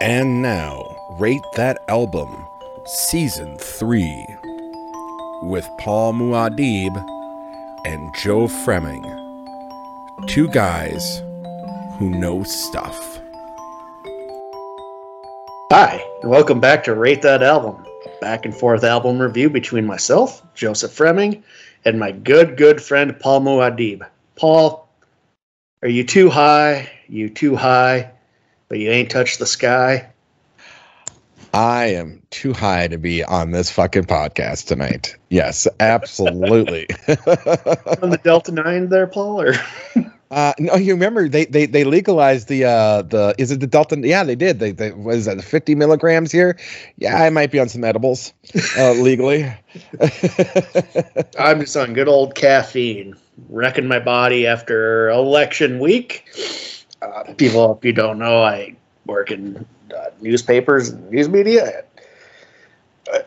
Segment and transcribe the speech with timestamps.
[0.00, 2.46] And now, Rate That Album,
[2.86, 4.26] Season 3,
[5.42, 6.96] with Paul Muad'Dib
[7.84, 9.02] and Joe Fremming.
[10.28, 11.02] Two guys
[11.98, 13.20] who know stuff.
[15.72, 19.84] Hi, and welcome back to Rate That Album, a back and forth album review between
[19.84, 21.42] myself, Joseph Fremming,
[21.84, 24.06] and my good, good friend Paul Muad'Dib.
[24.36, 24.88] Paul,
[25.82, 26.88] are you too high?
[27.08, 28.12] You too high,
[28.68, 30.10] but you ain't touched the sky?
[31.54, 35.16] I am too high to be on this fucking podcast tonight.
[35.30, 36.86] Yes, absolutely.
[37.08, 39.40] On the Delta 9 there, Paul?
[39.40, 39.54] Or
[40.30, 43.98] Uh, no, you remember they, they they legalized the uh the is it the Delta?
[43.98, 44.58] Yeah, they did.
[44.58, 45.42] They, they what is that?
[45.42, 46.58] Fifty milligrams here.
[46.98, 48.34] Yeah, I might be on some edibles
[48.76, 49.50] uh, legally.
[51.38, 53.16] I'm just on good old caffeine,
[53.48, 56.26] wrecking my body after election week.
[57.00, 58.74] Uh, people, if you don't know, I
[59.06, 59.64] work in
[59.96, 61.84] uh, newspapers and news media.
[63.12, 63.20] Uh,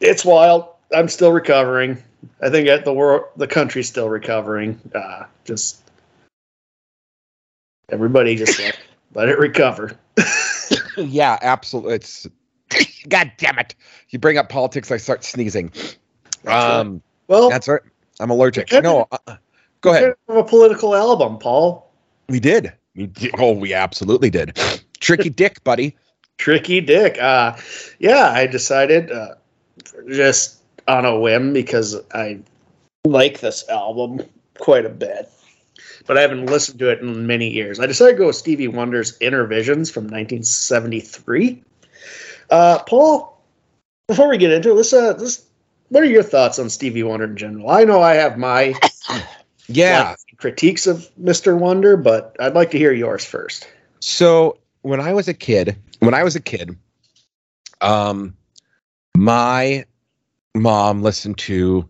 [0.00, 0.68] it's wild.
[0.94, 2.02] I'm still recovering.
[2.42, 4.78] I think at the world, the country's still recovering.
[4.94, 5.80] Uh, just
[7.90, 8.78] everybody, just let,
[9.14, 9.96] let it recover.
[10.96, 11.94] yeah, absolutely.
[11.94, 12.26] It's
[13.08, 13.74] God damn it!
[14.10, 15.72] You bring up politics, I start sneezing.
[16.46, 17.82] Um, Well, that's right.
[18.20, 18.70] I'm allergic.
[18.72, 19.36] No, uh,
[19.80, 20.14] go ahead.
[20.28, 21.90] of a political album, Paul.
[22.28, 22.72] We did.
[23.38, 24.58] Oh, we absolutely did.
[25.00, 25.96] Tricky Dick, buddy.
[26.38, 27.18] Tricky Dick.
[27.20, 27.56] Uh,
[27.98, 29.34] yeah, I decided uh,
[30.08, 32.40] just on a whim because I
[33.04, 34.22] like this album
[34.58, 35.30] quite a bit,
[36.06, 37.80] but I haven't listened to it in many years.
[37.80, 41.62] I decided to go with Stevie Wonder's Innervisions from 1973.
[42.50, 43.40] Uh, Paul,
[44.08, 45.44] before we get into it, let's, uh, let's,
[45.88, 47.70] what are your thoughts on Stevie Wonder in general?
[47.70, 48.74] I know I have my
[49.68, 50.10] Yeah.
[50.10, 51.58] like, critiques of Mr.
[51.58, 53.68] Wonder, but I'd like to hear yours first.
[54.00, 56.76] So when I was a kid, when I was a kid,
[57.80, 58.36] um,
[59.16, 59.84] my
[60.54, 61.88] mom listened to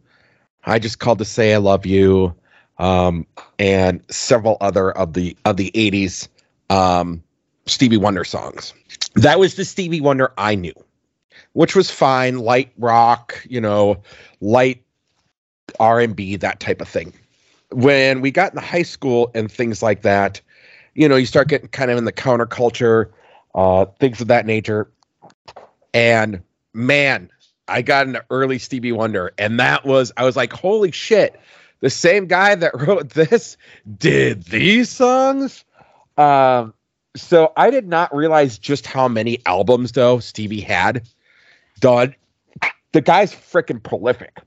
[0.64, 2.34] "I Just Called to Say I Love You,"
[2.78, 3.26] um,
[3.58, 6.28] and several other of the of the '80s
[6.70, 7.22] um,
[7.66, 8.72] Stevie Wonder songs.
[9.14, 10.74] That was the Stevie Wonder I knew,
[11.52, 14.02] which was fine, light rock, you know,
[14.40, 14.82] light
[15.80, 17.12] R and B, that type of thing.
[17.74, 20.40] When we got into high school and things like that,
[20.94, 23.10] you know, you start getting kind of in the counterculture,
[23.54, 24.90] uh, things of that nature.
[25.92, 26.42] And
[26.72, 27.30] man,
[27.68, 31.38] I got into early Stevie Wonder, and that was I was like, holy shit,
[31.80, 33.56] the same guy that wrote this
[33.98, 35.64] did these songs.
[36.16, 36.74] Um,
[37.16, 41.08] so I did not realize just how many albums though Stevie had
[41.80, 42.14] done.
[42.92, 44.38] The guy's freaking prolific,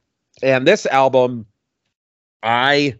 [0.41, 1.45] and this album,
[2.43, 2.95] I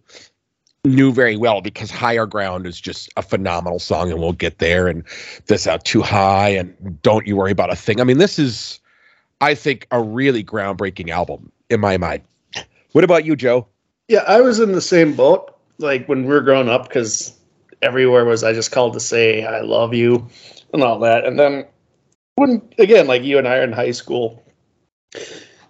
[0.86, 4.88] knew very well because Higher Ground is just a phenomenal song, and we'll get there.
[4.88, 5.04] And
[5.48, 8.00] this out too high, and don't you worry about a thing.
[8.00, 8.80] I mean, this is,
[9.42, 12.24] I think, a really groundbreaking album in my mind.
[12.94, 13.68] What about you, Joe?
[14.08, 15.54] Yeah, I was in the same boat.
[15.80, 17.38] Like when we were growing up, because
[17.82, 20.28] everywhere was I just called to say I love you
[20.74, 21.26] and all that.
[21.26, 21.66] And then
[22.36, 24.44] when again, like you and I are in high school,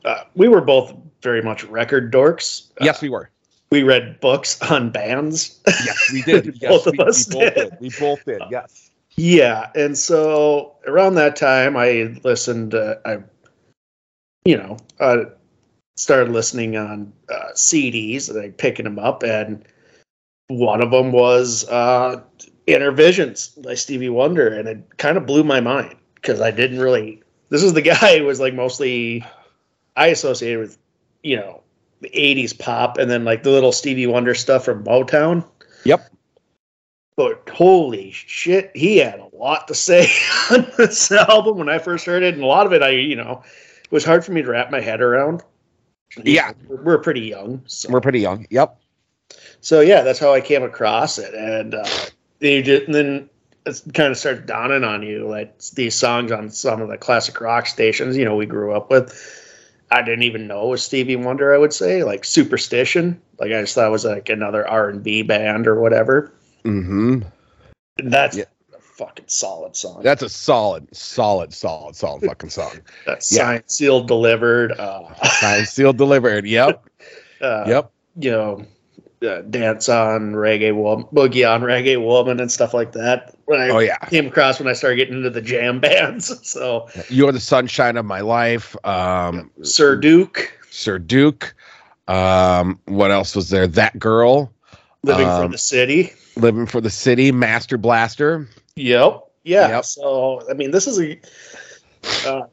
[0.06, 2.70] uh, we were both very much record dorks.
[2.80, 3.30] Uh, yes, we were.
[3.70, 5.60] We read books on bands.
[5.68, 6.58] Yes, we did.
[6.62, 7.70] Yes, Both of we, us we both did.
[7.70, 7.80] did.
[7.80, 8.42] We both did.
[8.50, 8.92] Yes.
[9.18, 12.76] Yeah, and so around that time, I listened.
[12.76, 13.18] Uh, I,
[14.46, 15.26] you know, uh,
[15.98, 19.66] started listening on uh, CDs and I picking them up, and
[20.48, 22.22] one of them was uh,
[22.68, 27.22] Innervisions by Stevie Wonder, and it kind of blew my mind because I didn't really.
[27.50, 29.26] This is the guy who was like mostly
[29.96, 30.78] I associated with,
[31.24, 31.64] you know,
[32.04, 35.46] '80s pop, and then like the little Stevie Wonder stuff from Motown
[35.84, 36.10] Yep.
[37.16, 40.10] but holy shit, he had a lot to say
[40.52, 43.16] on this album when I first heard it, and a lot of it, I you
[43.16, 43.42] know,
[43.84, 45.44] it was hard for me to wrap my head around.
[46.24, 46.54] Yeah.
[46.68, 48.48] we're, pretty young, so, We're pretty young.
[48.50, 48.80] Yep.
[49.62, 51.86] so yeah, that's how I came across it, and uh,
[52.40, 53.30] you just, and then
[53.66, 57.40] it kind of started dawning on you like these songs on some of the classic
[57.42, 59.46] rock stations, you know, we grew up with.
[59.92, 61.54] I didn't even know it was Stevie Wonder.
[61.54, 65.02] I would say like Superstition, like I just thought it was like another R and
[65.04, 66.32] B band or whatever.
[66.66, 67.22] Mm-hmm.
[67.98, 68.44] That's Yeah.
[68.76, 70.02] a fucking solid song.
[70.04, 72.74] That's a solid, solid, solid, solid fucking song.
[73.06, 73.44] That's Yeah.
[73.44, 74.74] signed, sealed, delivered.
[74.74, 76.46] Uh, Signed, sealed, delivered.
[76.46, 76.84] Yep.
[77.42, 77.92] uh, Yep.
[78.20, 78.66] You know,
[79.26, 83.36] uh, dance on reggae woman, boogie on reggae woman, and stuff like that.
[83.46, 83.98] When I Oh yeah.
[83.98, 86.48] came across when I started getting into the jam bands.
[86.48, 88.76] So You're the sunshine of my life.
[88.86, 91.56] Um, Sir Duke, Sir Duke.
[92.08, 93.68] Um, what else was there?
[93.68, 94.52] That girl
[95.04, 96.14] living for Um, the city.
[96.36, 97.32] living for the city.
[97.32, 98.48] Master Blaster.
[98.76, 99.24] Yep.
[99.44, 99.68] Yeah.
[99.70, 99.86] Yep.
[99.86, 101.20] So I mean, this is a.
[102.26, 102.44] Uh,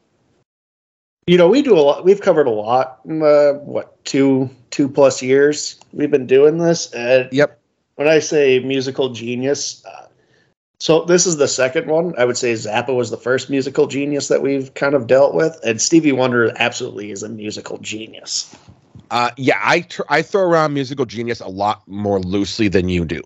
[1.27, 2.05] you know, we do a lot.
[2.05, 2.99] We've covered a lot.
[3.09, 7.59] Uh, what two two plus years we've been doing this, and Yep.
[7.95, 10.07] when I say musical genius, uh,
[10.79, 12.13] so this is the second one.
[12.17, 15.59] I would say Zappa was the first musical genius that we've kind of dealt with,
[15.65, 18.55] and Stevie Wonder absolutely is a musical genius.
[19.09, 23.05] Uh, yeah, I tr- I throw around musical genius a lot more loosely than you
[23.05, 23.21] do.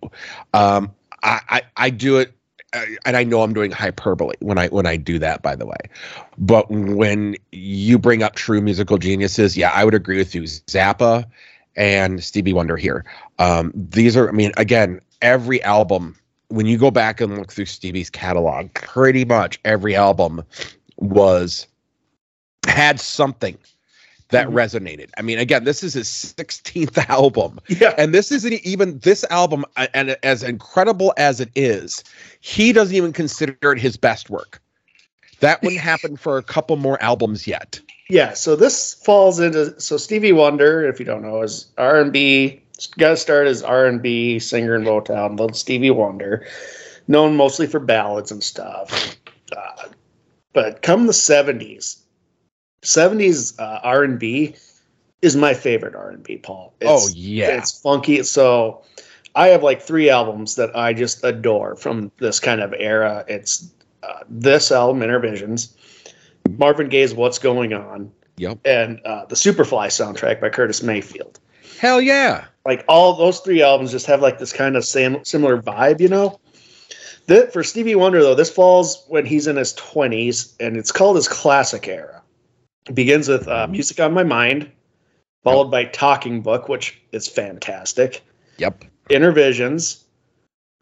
[0.54, 0.92] Um,
[1.22, 2.34] I, I I do it,
[2.74, 5.42] and I know I'm doing hyperbole when I when I do that.
[5.42, 5.78] By the way,
[6.38, 10.44] but when you bring up true musical geniuses, yeah, I would agree with you.
[10.44, 11.26] Zappa
[11.76, 13.06] and Stevie Wonder here.
[13.40, 16.16] Um, these are, I mean, again, every album.
[16.52, 20.44] When you go back and look through Stevie's catalog, pretty much every album
[20.98, 21.68] was
[22.68, 23.56] had something
[24.30, 24.54] that Mhm.
[24.54, 25.10] resonated.
[25.18, 27.60] I mean, again, this is his 16th album.
[27.68, 32.04] Yeah, And this isn't even this album, and as incredible as it is,
[32.40, 34.62] he doesn't even consider it his best work.
[35.40, 37.80] That wouldn't happen for a couple more albums yet.
[38.10, 38.34] yeah.
[38.34, 42.62] So this falls into so Stevie Wonder, if you don't know, is R and B.
[42.98, 46.46] Got to start as R and B singer in Motown, little Stevie Wonder,
[47.08, 49.16] known mostly for ballads and stuff.
[49.56, 49.88] Uh,
[50.54, 51.98] but come the seventies,
[52.82, 54.56] seventies uh, R and B
[55.22, 56.38] is my favorite R and B.
[56.38, 56.74] Paul.
[56.84, 58.24] oh yeah, it's funky.
[58.24, 58.82] So
[59.36, 63.26] I have like three albums that I just adore from this kind of era.
[63.28, 63.70] It's
[64.04, 65.74] uh, this album, Innervisions,
[66.58, 71.40] Marvin Gaye's "What's Going On," yep, and uh, the Superfly soundtrack by Curtis Mayfield.
[71.80, 75.62] hell yeah, Like all those three albums just have like this kind of same similar
[75.62, 76.40] vibe, you know.
[77.28, 81.16] That for Stevie Wonder though, this falls when he's in his twenties, and it's called
[81.18, 82.19] his classic era.
[82.90, 84.72] It begins with uh, "Music on My Mind,"
[85.44, 88.24] followed by "Talking Book," which is fantastic.
[88.58, 90.04] yep, Innervisions,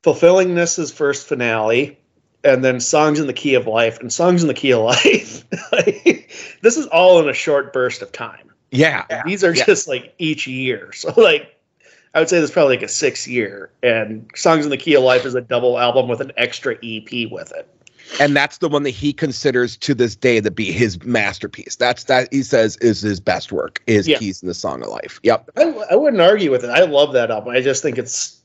[0.04, 2.00] fulfilling this his first finale,
[2.46, 5.44] and then songs in the key of life and songs in the key of life.
[6.62, 8.52] This is all in a short burst of time.
[8.72, 9.64] yeah, These are Yeah.
[9.66, 10.92] just like each year.
[10.94, 11.56] So like
[12.14, 15.04] I would say there's probably like a six year and Songs in the Key of
[15.04, 17.68] Life is a double album with an extra EP with it.
[18.20, 21.76] And that's the one that he considers to this day to be his masterpiece.
[21.76, 23.82] That's that he says is his best work.
[23.88, 24.18] Is Yeah.
[24.18, 25.20] Keys in the Song of Life.
[25.24, 25.52] Yep.
[25.58, 26.70] I, I wouldn't argue with it.
[26.70, 27.54] I love that album.
[27.54, 28.42] I just think it's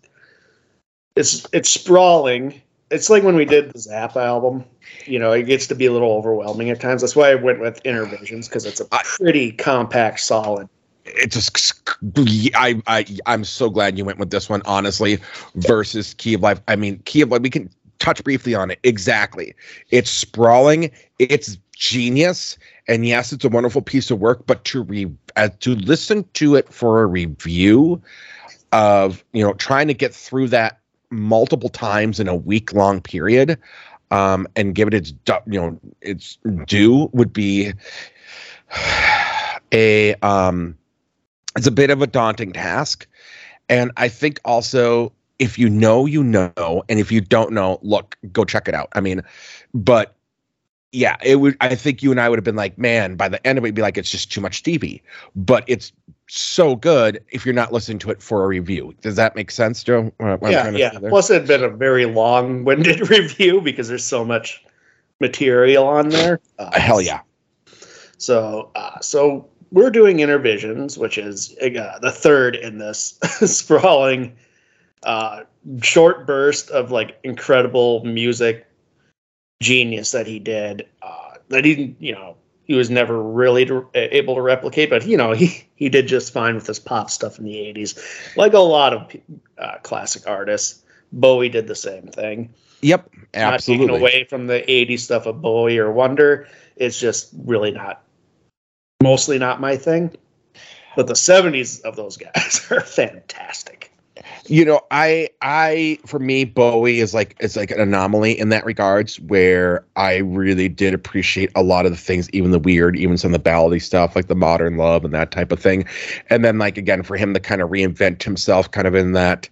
[1.17, 2.61] it's it's sprawling.
[2.91, 4.65] It's like when we did the Zap album.
[5.07, 7.01] You know, it gets to be a little overwhelming at times.
[7.01, 10.69] That's why I went with Innervisions because it's a pretty compact, solid.
[11.05, 11.83] It's just
[12.55, 15.19] I I I'm so glad you went with this one honestly
[15.55, 16.61] versus Key of Life.
[16.69, 17.71] I mean Key of Life we can
[18.03, 18.79] touch briefly on it.
[18.83, 19.55] Exactly.
[19.91, 22.59] It's sprawling, it's genius,
[22.89, 26.57] and yes, it's a wonderful piece of work, but to re uh, to listen to
[26.57, 28.03] it for a review
[28.73, 33.59] of, you know, trying to get through that multiple times in a week long period
[34.13, 35.13] um and give it its
[35.47, 37.73] you know its due would be
[39.73, 40.77] a um
[41.55, 43.07] it's a bit of a daunting task
[43.69, 48.17] and i think also if you know you know and if you don't know look
[48.33, 48.89] go check it out.
[48.93, 49.23] I mean
[49.75, 50.15] but
[50.95, 53.45] yeah it would i think you and i would have been like man by the
[53.47, 55.03] end of it it'd be like it's just too much stevie
[55.35, 55.91] but it's
[56.35, 58.95] so good if you're not listening to it for a review.
[59.03, 60.13] Does that make sense joe?
[60.17, 60.99] What- yeah, yeah.
[60.99, 64.65] Plus, it had been a very long-winded review because there's so much
[65.21, 66.41] material on there.
[66.59, 67.21] Uh, hell yeah.
[68.17, 74.35] So, uh, so we're doing Innervisions, which is uh, the third in this sprawling,
[75.03, 75.45] uh,
[75.83, 78.67] short burst of like incredible music
[79.61, 80.87] genius that he did.
[81.03, 85.17] Uh, that he, you know, he was never really to, able to replicate, but you
[85.17, 88.59] know, he he did just fine with his pop stuff in the '80s, like a
[88.59, 89.17] lot of
[89.59, 90.83] uh, classic artists.
[91.15, 95.41] Bowie did the same thing yep not taking absolutely away from the 80s stuff of
[95.41, 96.49] Bowie or Wonder.
[96.77, 98.03] It's just really not,
[99.03, 100.15] mostly not my thing.
[100.97, 103.92] But the 70s of those guys are fantastic.
[104.47, 108.65] You know i i for me bowie is like is like an anomaly in that
[108.65, 113.17] regards where i really did appreciate a lot of the things even the weird even
[113.19, 115.85] some of the ballady stuff like the modern love and that type of thing.
[116.31, 119.49] And then like again for him to kind of reinvent himself kind of in that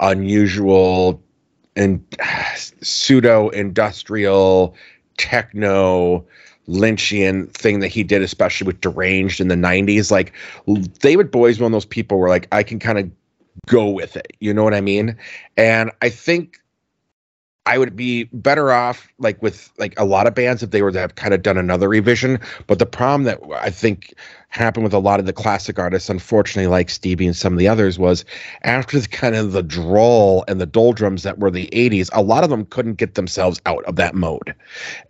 [0.00, 1.22] unusual
[1.76, 2.04] and
[2.56, 4.74] pseudo industrial
[5.16, 6.24] techno
[6.68, 10.32] lynchian thing that he did especially with deranged in the 90s like
[10.98, 13.10] david bowie's one of those people where like i can kind of
[13.66, 14.36] go with it.
[14.40, 15.16] You know what I mean?
[15.56, 16.60] And I think
[17.66, 20.92] I would be better off like with like a lot of bands if they were
[20.92, 22.38] to have kind of done another revision.
[22.66, 24.12] But the problem that I think
[24.48, 27.66] happened with a lot of the classic artists, unfortunately, like Stevie and some of the
[27.66, 28.26] others, was
[28.64, 32.44] after the kind of the drawl and the doldrums that were the 80s, a lot
[32.44, 34.54] of them couldn't get themselves out of that mode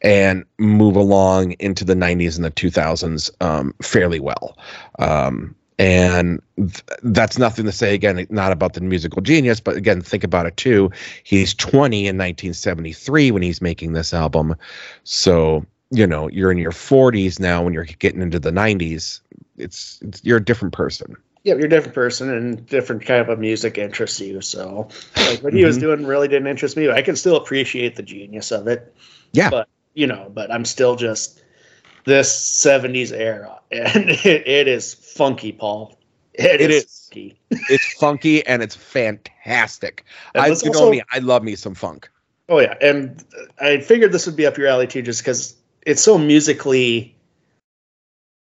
[0.03, 4.57] and move along into the 90s and the 2000s um, fairly well.
[5.01, 10.01] Um, and th- that's nothing to say again not about the musical genius but again
[10.01, 10.91] think about it too.
[11.25, 14.55] He's 20 in 1973 when he's making this album.
[15.05, 19.21] So you know you're in your 40s now when you're getting into the 90s
[19.57, 21.17] it's, it's you're a different person.
[21.45, 24.41] Yeah you're a different person and different kind of music interests you.
[24.41, 25.87] So like what he was Mm-hmm.
[25.87, 26.91] doing really didn't interest me.
[26.91, 28.95] I can still appreciate the genius of it.
[29.33, 29.51] Yeah.
[29.51, 31.41] But you know but i'm still just
[32.05, 35.99] this 70s era and it, it is funky paul.
[36.35, 37.09] It it is, is.
[37.09, 37.39] funky.
[37.51, 40.05] It's funky and it's fantastic.
[40.35, 42.09] And i you let's know me i love me some funk.
[42.49, 43.25] Oh yeah and
[43.61, 45.57] i figured this would be up your alley too just because
[45.87, 47.15] it's so musically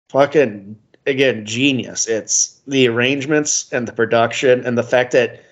[0.09, 0.77] fucking
[1.07, 2.07] again genius.
[2.07, 5.43] It's the arrangements and the production and the fact that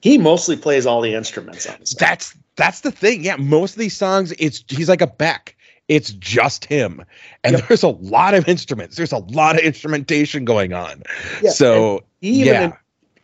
[0.00, 3.24] he mostly plays all the instruments on that's that's the thing.
[3.24, 5.56] Yeah most of these songs it's he's like a beck
[5.88, 7.02] it's just him.
[7.44, 7.68] And Yep.
[7.68, 8.96] there's a lot of instruments.
[8.96, 11.02] There's a lot of instrumentation going on.
[11.42, 12.72] Yeah, so he even yeah.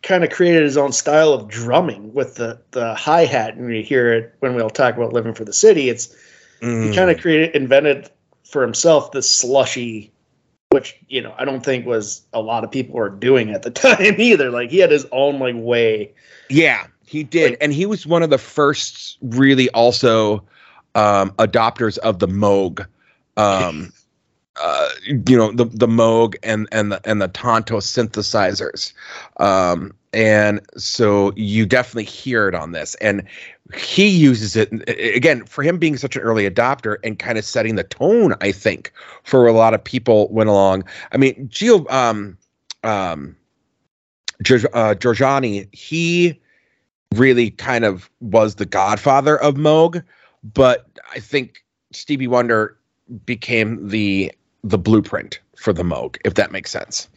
[0.01, 3.55] kind of created his own style of drumming with the the hi-hat.
[3.55, 5.89] And you hear it when we'll talk about living for the city.
[5.89, 6.13] It's
[6.61, 6.89] Mm.
[6.89, 8.09] he kind of created invented
[8.49, 10.09] for himself this slushy
[10.71, 13.69] which you know i don't think was a lot of people were doing at the
[13.85, 14.49] time either.
[14.51, 16.11] Like he had his own like way.
[16.49, 20.43] Yeah, he did, Like- and he was one of the first really also
[20.95, 22.85] um, adopters of the Moog.
[23.37, 23.91] Um,
[24.61, 24.89] uh,
[25.27, 28.93] you know the the Moog and and the and the Tonto synthesizers,
[29.37, 33.23] um, and so you definitely hear it on this, and
[33.73, 37.75] he uses it again for him being such an early adopter and kind of setting
[37.75, 38.33] the tone.
[38.39, 40.85] I think for a lot of people went along.
[41.11, 42.37] I mean, Gio, um,
[42.83, 43.35] um,
[44.39, 46.39] uh, Giorgiani, he
[47.15, 50.03] really kind of was the godfather of Moog,
[50.53, 52.77] but I think Stevie Wonder
[53.25, 54.31] became the
[54.63, 57.07] the blueprint for the Moog, if that makes sense.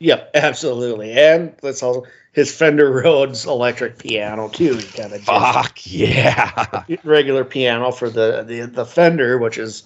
[0.00, 5.78] yep absolutely and let's also his fender rhodes electric piano too he kind of Fuck
[5.84, 6.84] yeah.
[7.04, 9.82] regular piano for the, the the fender which is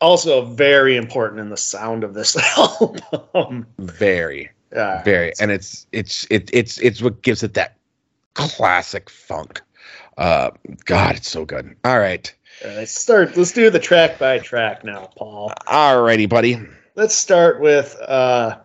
[0.00, 5.32] also very important in the sound of this album Very, Uh, very.
[5.40, 7.76] And it's it's it, it's it's what gives it that
[8.34, 9.62] classic funk.
[10.16, 10.50] Uh
[10.84, 11.76] God, it's so good.
[11.84, 12.32] All right.
[12.62, 16.58] all right, let's start let's do the track by track now paul All righty, buddy.
[16.94, 18.58] let's start with uh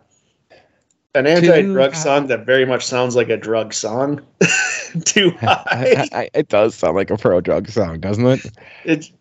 [1.14, 4.22] an anti-drug song that very much sounds like a drug song
[5.04, 8.46] too high it does sound like a pro drug song, doesn't it?
[8.86, 9.12] it,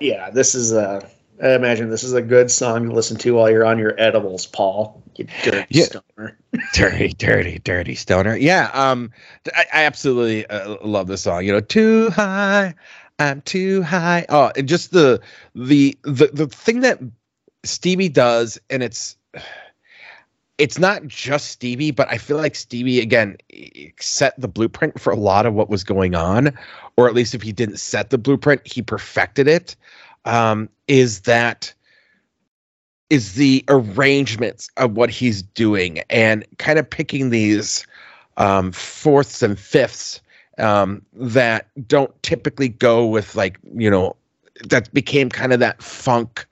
[0.00, 1.08] yeah this is a
[1.42, 4.46] i imagine this is a good song to listen to while you're on your edibles
[4.46, 5.84] paul you dirty Yeah.
[5.84, 6.38] stoner
[6.72, 8.36] dirty, dirty, dirty stoner.
[8.36, 9.10] Yeah, um,
[9.54, 11.44] I, I absolutely uh, love this song.
[11.44, 12.74] You know, too high,
[13.18, 14.24] I'm too high.
[14.28, 15.20] Oh, and just the
[15.54, 17.00] the the the thing that
[17.64, 19.16] Stevie does, and it's
[20.56, 23.36] it's not just Stevie, but I feel like Stevie again
[24.00, 26.56] set the blueprint for a lot of what was going on,
[26.96, 29.76] or at least if he didn't set the blueprint, he perfected it.
[30.24, 31.72] Um, is that
[33.10, 37.86] is the arrangements of what he's doing and kind of picking these
[38.36, 40.20] um, fourths and fifths
[40.58, 44.16] um, that don't typically go with like you know
[44.68, 46.46] that became kind of that funk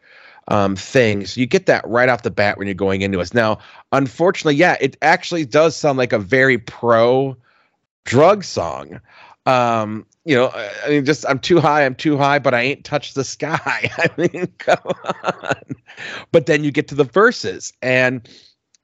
[0.49, 1.27] um, thing.
[1.27, 3.35] So you get that right off the bat when you're going into us.
[3.35, 3.59] Now,
[3.93, 7.37] unfortunately, yeah, it actually does sound like a very pro
[8.05, 9.01] drug song.
[9.47, 10.51] Um, you know,
[10.85, 13.61] I mean, just I'm too high, I'm too high, but I ain't touched the sky.
[13.99, 15.55] I mean, come on.
[16.33, 18.29] But then you get to the verses, and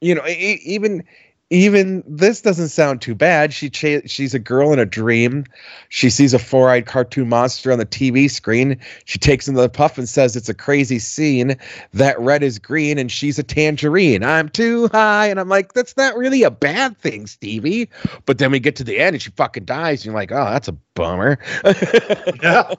[0.01, 1.05] you know, even
[1.53, 3.53] even this doesn't sound too bad.
[3.53, 5.45] She cha- she's a girl in a dream.
[5.91, 8.79] She sees a four-eyed cartoon monster on the TV screen.
[9.05, 11.57] She takes another puff and says, "It's a crazy scene.
[11.93, 14.25] That red is green, and she's a tangerine.
[14.25, 17.91] I'm too high." And I'm like, "That's not really a bad thing, Stevie."
[18.27, 20.01] But then we get to the end, and she fucking dies.
[20.01, 21.39] And you're like, "Oh, that's a bummer."
[22.43, 22.75] yeah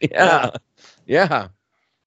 [0.00, 0.50] yeah,
[1.06, 1.48] yeah.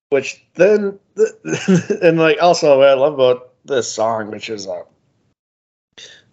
[0.10, 1.00] which then
[2.02, 4.84] and like also what I love about this song, which is uh,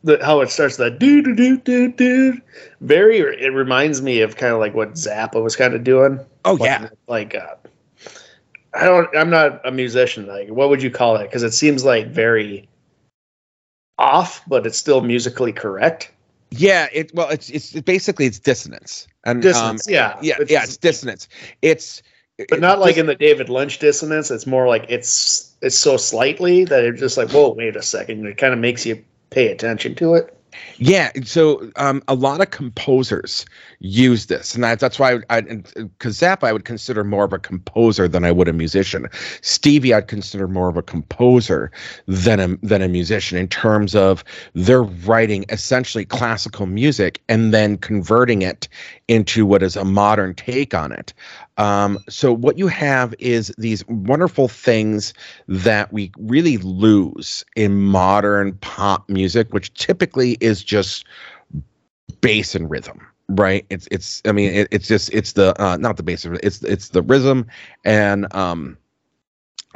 [0.02, 2.40] the how it starts that do do do do do
[2.80, 6.18] very it reminds me of kind of like what Zappa was kind of doing.
[6.44, 6.88] Oh Like- yeah.
[7.06, 7.54] like uh,
[8.74, 10.26] I don't I'm not a musician.
[10.26, 11.24] Like what would you call it?
[11.24, 12.68] Because it seems like very
[13.98, 16.10] off, but it's still musically correct.
[16.50, 19.06] Yeah, it well, it's it's basically it's dissonance.
[19.24, 20.18] And Dissonance, um, yeah.
[20.22, 21.28] yeah, Which yeah, it's dissonance.
[21.62, 22.02] It's
[22.48, 24.30] but not like in the David Lynch dissonance.
[24.30, 28.26] It's more like it's it's so slightly that it's just like, whoa, wait a second.
[28.26, 30.36] It kind of makes you pay attention to it.
[30.78, 33.46] Yeah, so um, a lot of composers
[33.80, 37.38] use this, and that, that's why I, because Zappa I would consider more of a
[37.38, 39.06] composer than I would a musician.
[39.42, 41.70] Stevie I'd consider more of a composer
[42.06, 47.76] than a than a musician in terms of they're writing essentially classical music and then
[47.76, 48.68] converting it
[49.08, 51.12] into what is a modern take on it.
[51.60, 55.12] Um, so what you have is these wonderful things
[55.46, 61.04] that we really lose in modern pop music, which typically is just
[62.22, 63.64] bass and rhythm right?
[63.70, 66.88] It's it's i mean it, it's just it's the uh not the bass it's it's
[66.88, 67.46] the rhythm
[67.84, 68.76] and um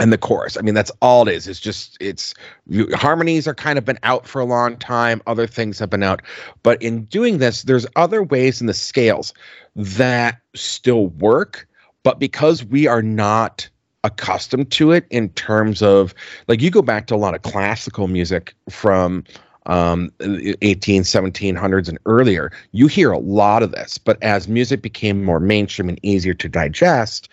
[0.01, 0.57] and the chorus.
[0.57, 1.47] I mean that's all it is.
[1.47, 2.35] It's just it's
[2.67, 5.23] you, harmonies are kind of been out for a long time.
[5.29, 6.21] Other things have been out.
[6.65, 9.33] But in doing this there's other ways in the scales
[9.77, 11.69] that still work
[12.05, 13.69] but because we are not
[14.05, 16.15] accustomed to it in terms of
[16.47, 19.25] like you go back to a lot of classical music from
[19.67, 23.99] um 18 1700s and earlier you hear a lot of this.
[23.99, 27.29] But as music became more mainstream and easier to digest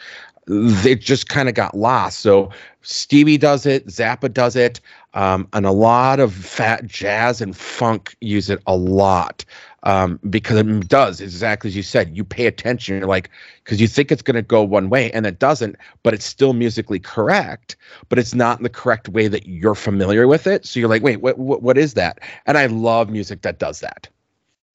[0.47, 2.19] it just kind of got lost.
[2.19, 2.49] So
[2.81, 4.79] stevie does it zappa does it
[5.13, 9.45] um, and a lot of fat jazz and funk use it a lot
[9.83, 13.29] um, because it does exactly as you said you pay attention you're like
[13.63, 16.53] because you think it's going to go one way and it doesn't but it's still
[16.53, 17.75] musically correct
[18.09, 21.03] but it's not in the correct way that you're familiar with it so you're like
[21.03, 24.07] wait what what, what is that and i love music that does that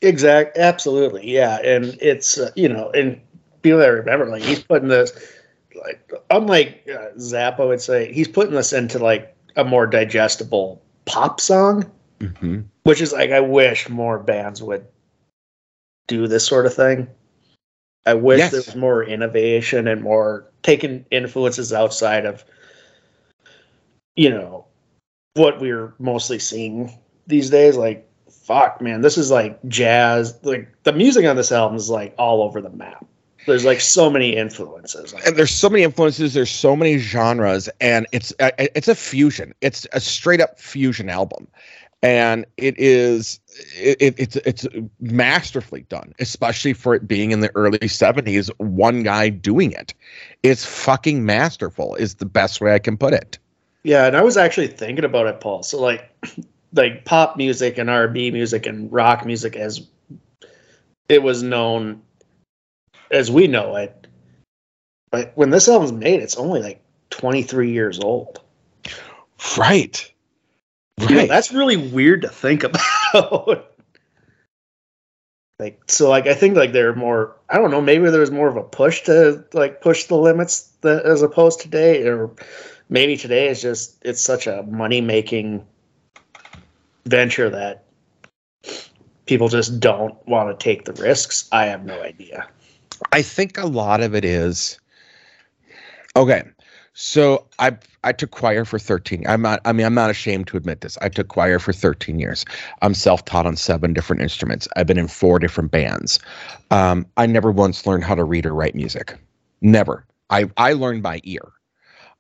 [0.03, 1.59] Exact, absolutely, yeah.
[1.63, 3.21] And it's uh, you know, and
[3.63, 5.13] people that remember, like he's putting this,
[5.75, 11.41] like unlike uh, Zappa would say, he's putting this into like a more digestible pop
[11.41, 12.61] song, mm-hmm.
[12.83, 14.87] which is like I wish more bands would
[16.07, 17.09] do this sort of thing.
[18.07, 18.51] I wish Yes.
[18.53, 22.45] there was more innovation and more taking influences outside of,
[24.15, 24.65] you know,
[25.35, 26.97] what we're mostly seeing
[27.27, 27.77] these days.
[27.77, 30.39] Like, fuck, man, this is like jazz.
[30.43, 33.05] Like the music on this album is like all over the map.
[33.47, 35.15] There's like so many influences.
[35.25, 39.55] and there's so many influences there's so many genres and it's uh, it's a fusion
[39.61, 41.47] it's a straight up fusion album
[42.03, 43.39] and it is
[43.75, 44.67] it, it, it's it's
[45.01, 49.95] masterfully done especially for it being in the early 70s one guy doing it
[50.43, 53.39] it's fucking masterful is the best way i can put it
[53.87, 55.63] Yeah, and I was actually thinking about it, Paul.
[55.63, 56.11] So like
[56.73, 59.87] like pop music and R&B music and rock music as
[61.09, 62.03] it was known
[63.13, 64.09] as we know it.
[65.13, 68.41] But when this album's made, it's only like 23 years old.
[69.57, 70.13] right
[71.01, 73.73] You know, that's really weird to think about.
[75.59, 78.31] like so like I think like there are more I don't know, maybe there was
[78.31, 82.31] more of a push to like push the limits that, as opposed to today or
[82.89, 85.67] maybe today is just it's such a money making
[87.05, 87.85] venture that
[89.27, 91.49] people just don't want to take the risks.
[91.53, 92.49] I have no idea.
[93.13, 94.79] I think a lot of it is
[96.17, 96.43] okay.
[96.99, 99.27] So I I took choir for 13.
[99.29, 100.97] I'm not I mean I'm not ashamed to admit this.
[101.03, 102.47] I took choir for 13 years.
[102.81, 104.67] I'm self-taught on seven different instruments.
[104.77, 106.19] I've been in four different bands.
[106.71, 109.15] Um, I never once learned how to read or write music.
[109.61, 110.07] Never.
[110.31, 111.53] I I learned by ear.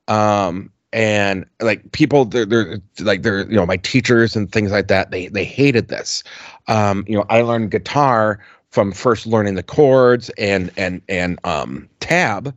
[0.08, 4.88] Um and like people they're, they're like they're you know my teachers and things like
[4.88, 6.22] that they they hated this
[6.68, 8.38] um you know i learned guitar
[8.70, 12.54] from first learning the chords and and and um tab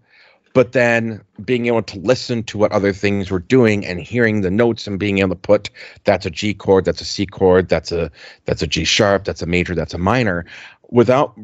[0.53, 4.51] but then being able to listen to what other things were doing and hearing the
[4.51, 5.69] notes and being able to put
[6.03, 8.12] that's a G chord, that's a C chord, that's a
[8.45, 10.45] that's a G sharp, that's a major, that's a minor,
[10.89, 11.38] without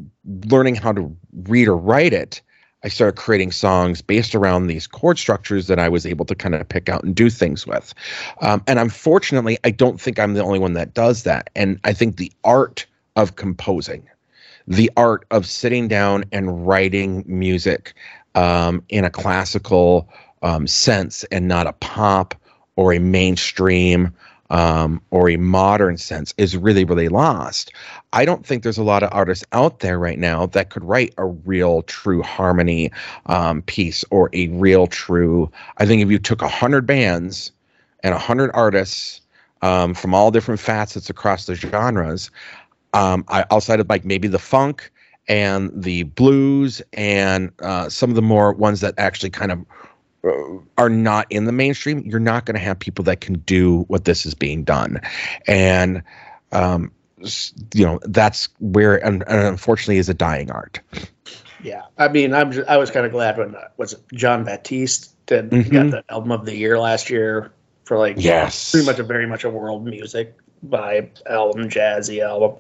[0.48, 2.42] learning how to read or write it,
[2.84, 6.54] I started creating songs based around these chord structures that I was able to kind
[6.54, 7.94] of pick out and do things with.
[8.42, 11.50] Um, and unfortunately, I don't think I'm the only one that does that.
[11.56, 14.08] And I think the art of composing,
[14.68, 17.96] the art of sitting down and writing music
[18.36, 20.10] um, in a classical
[20.42, 22.36] um, sense and not a pop
[22.76, 24.14] or a mainstream
[24.50, 27.72] um, or a modern sense is really, really lost.
[28.14, 31.14] I don't think there's a lot of artists out there right now that could write
[31.18, 32.92] a real, true harmony
[33.26, 35.52] um, piece or a real, true.
[35.78, 37.52] I think if you took a hundred bands
[38.04, 39.22] and a hundred artists
[39.64, 42.30] um, from all different facets across the genres,
[42.94, 44.92] um, I, outside of like maybe the funk
[45.28, 49.66] and the blues and uh, some of the more ones that actually kind of
[50.24, 53.82] uh, are not in the mainstream, you're not going to have people that can do
[53.88, 55.00] what this is being done.
[55.48, 56.04] And
[56.52, 56.92] um,
[57.74, 60.80] you know that's where and, and unfortunately is a dying art
[61.62, 64.44] Yeah, I mean, I'm just, I was kind of glad when uh, was it Jon
[64.44, 65.72] Batiste did Mhm.
[65.72, 67.52] got the album of the year last year
[67.86, 70.36] for like yes pretty much a very much a world music
[70.68, 72.58] vibe album, jazzy album.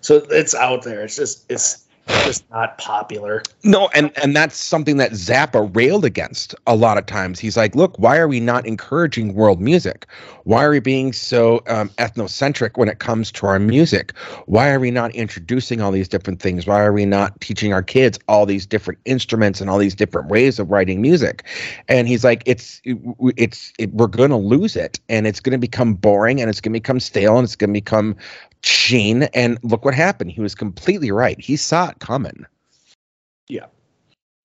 [0.00, 1.02] So it's out there.
[1.02, 3.42] It's just it's just not popular.
[3.64, 7.38] No, and and that's something that Zappa railed against a lot of times.
[7.38, 10.06] He's like, "Look, why are we not encouraging world music?
[10.44, 14.16] Why are we being so um, ethnocentric when it comes to our music?
[14.46, 16.66] Why are we not introducing all these different things?
[16.66, 20.28] Why are we not teaching our kids all these different instruments and all these different
[20.28, 21.44] ways of writing music?"
[21.88, 25.58] And he's like, "It's it's it, we're going to lose it, and it's going to
[25.58, 28.16] become boring, and it's going to become stale, and it's going to become
[28.62, 30.32] sheen." And look what happened.
[30.32, 31.40] He was completely right.
[31.40, 32.46] He saw it coming.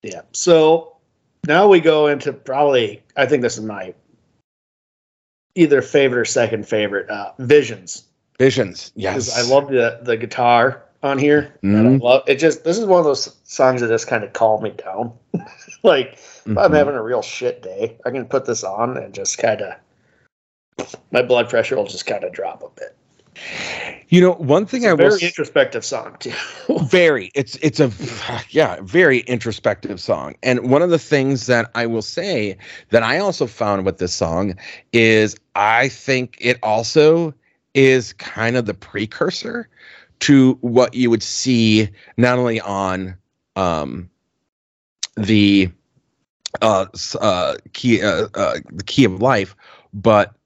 [0.03, 0.21] Yeah.
[0.31, 0.97] So
[1.47, 3.93] now we go into probably I think this is my
[5.55, 8.03] either favorite or second favorite uh, visions.
[8.37, 9.35] Visions, yes.
[9.35, 11.57] I love the the guitar on here.
[11.63, 12.35] And I love it.
[12.35, 15.13] Just this is one of those songs that just kind of calm me down.
[15.83, 19.37] like if I'm having a real shit day, I can put this on and just
[19.37, 19.73] kind of
[21.11, 22.95] my blood pressure will just kind of drop a bit.
[24.09, 26.33] You know, one thing I a will very introspective song too.
[26.83, 27.91] very it's it's a
[28.49, 32.57] yeah very introspective song and one of the things that i will say
[32.89, 34.55] that i also found with this song
[34.93, 37.33] is i think it also
[37.73, 39.67] is kind of the precursor
[40.19, 43.15] to what you would see not only on
[43.55, 44.09] um
[45.15, 45.69] the
[46.61, 46.85] uh,
[47.19, 49.55] uh key uh, uh the key of life
[49.93, 50.36] but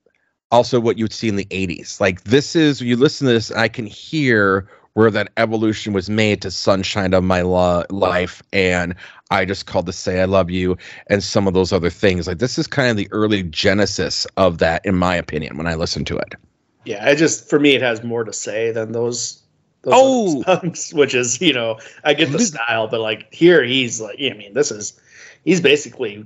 [0.51, 3.51] also what you would see in the 80s like this is you listen to this
[3.51, 8.93] i can hear where that evolution was made to sunshine of my lo- life and
[9.31, 12.39] i just called to say i love you and some of those other things like
[12.39, 16.03] this is kind of the early genesis of that in my opinion when i listen
[16.05, 16.35] to it
[16.83, 19.43] yeah, I just for me it has more to say than those.
[19.83, 20.41] those Oh!
[20.45, 24.33] songs, which is you know I get the style, but like here he's like I
[24.33, 24.99] mean this is
[25.45, 26.25] he's basically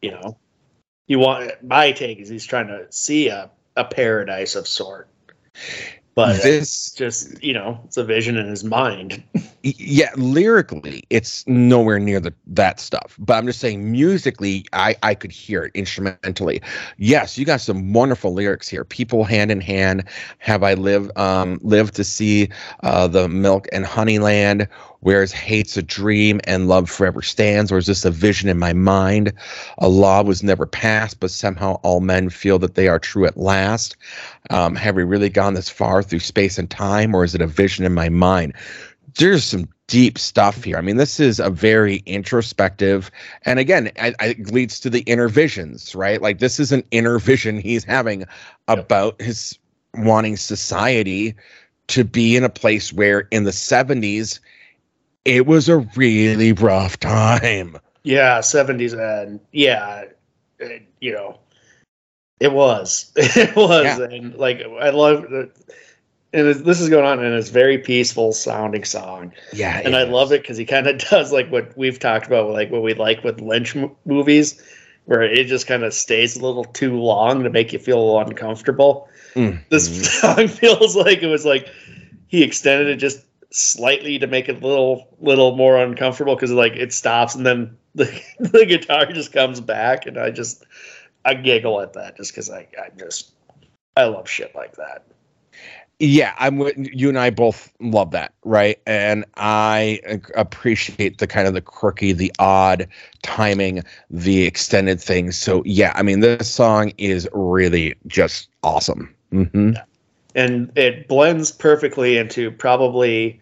[0.00, 0.38] you know
[1.06, 5.08] you want my take is he's trying to see a a paradise of sort,
[6.14, 9.22] but this just you know it's a vision in his mind.
[9.64, 13.16] Yeah lyrically it's nowhere near the that stuff.
[13.20, 16.60] But i'm just saying musically i i could hear it instrumentally.
[16.98, 18.84] Yes you got some wonderful lyrics here.
[18.84, 20.04] People hand in hand
[20.38, 22.48] have i lived um lived to see
[22.82, 24.66] uh the milk and honey land
[25.00, 28.72] whereas hate's a dream and love forever stands or is this a vision in my
[28.72, 29.32] mind?
[29.78, 33.36] A law was never passed but somehow all men feel that they are true at
[33.36, 33.96] last.
[34.50, 37.46] Um have we really gone this far through space and time or is it a
[37.46, 38.54] vision in my mind
[39.18, 40.76] there's some deep stuff here.
[40.76, 43.10] I mean, this is a very introspective,
[43.42, 46.20] and again, I, I, it leads to the inner visions, right?
[46.20, 48.24] Like this is an inner vision he's having
[48.68, 49.58] about his
[49.94, 51.34] wanting society
[51.88, 54.38] to be in a place where in the 70s
[55.24, 57.76] it was a really rough time.
[58.04, 60.04] Yeah, seventies and yeah,
[60.58, 61.38] it, you know,
[62.40, 64.04] it was, it was, Yeah.
[64.04, 65.50] and like I love the,
[66.32, 70.32] and this is going on, in this very peaceful sounding song, Yeah, and I love
[70.32, 73.22] it because he kind of does like what we've talked about, like what we like
[73.22, 74.60] with Lynch m- movies,
[75.04, 79.08] where it just kind of stays a little too long to make you feel uncomfortable.
[79.34, 79.60] Mm.
[79.68, 81.68] This song feels like it was like
[82.28, 86.72] he extended it just slightly to make it a little little more uncomfortable because like
[86.72, 90.64] it stops and then the, the guitar just comes back and I just
[91.26, 93.32] I giggle at that just because I I just
[93.96, 95.04] I love shit like that.
[96.02, 98.80] Yeah i'm with you and i both love that right?
[98.86, 100.00] And I
[100.34, 102.88] appreciate the kind of the quirky the odd
[103.22, 105.38] timing the extended things.
[105.38, 109.14] So yeah i mean this song is really just awesome.
[109.30, 109.72] Hmm
[110.34, 113.40] and it blends perfectly into probably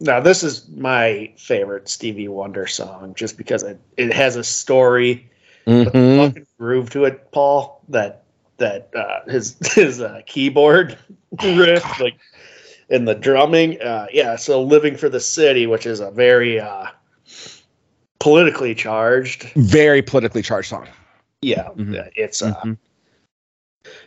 [0.00, 5.30] now this is my favorite Stevie Wonder song just because it, it has a story
[5.66, 7.80] hmm fucking groove to it, Paul.
[7.88, 8.19] That
[8.60, 10.96] that uh, his his uh, keyboard
[11.42, 12.16] riff, like
[12.88, 13.80] in the drumming.
[13.82, 16.86] Uh, yeah, so living for the city, which is a very uh,
[18.20, 19.50] politically charged.
[19.56, 20.86] very politically charged song
[21.42, 22.10] Yeah, Mhm.
[22.14, 22.78] it's uh, Mhm.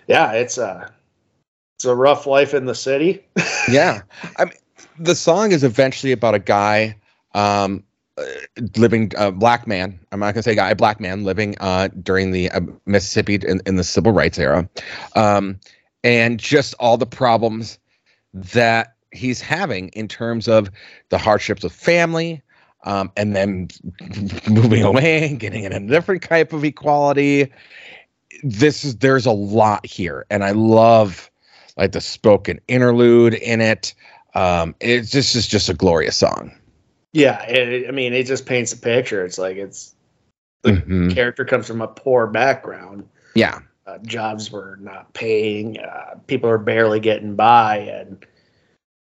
[0.08, 0.90] yeah, it's uh,
[1.78, 3.26] it's a rough life in the city.
[3.70, 4.02] yeah
[4.38, 4.54] i mean
[5.00, 6.96] the song is eventually about a guy
[7.34, 7.84] um
[8.18, 8.24] uh,
[8.78, 12.50] living a black man i'm not gonna say guy black man living uh during the
[12.52, 14.68] uh, mississippi in, in the civil rights era
[15.16, 15.60] um
[16.04, 17.80] and just all the problems
[18.34, 20.70] that he's having in terms of
[21.10, 22.42] the hardships of family
[22.86, 23.70] um, and then
[24.50, 27.52] moving away getting in a different type of equality
[28.44, 31.30] this is there's a lot here and i love
[31.78, 33.94] like the spoken interlude in it.
[34.36, 36.52] Um, it's this is just a glorious song.
[37.14, 39.24] Yeah, it, I mean, it just paints a picture.
[39.24, 39.96] It's like it's
[40.64, 41.14] the Mhm.
[41.14, 43.08] character comes from a poor background.
[43.36, 45.78] Yeah, Uh, jobs were not paying.
[45.80, 48.26] Uh, people are barely getting by, and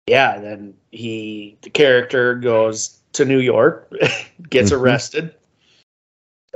[0.07, 3.91] yeah, then he the character goes to New York,
[4.49, 4.79] gets Mhm.
[4.79, 5.35] arrested,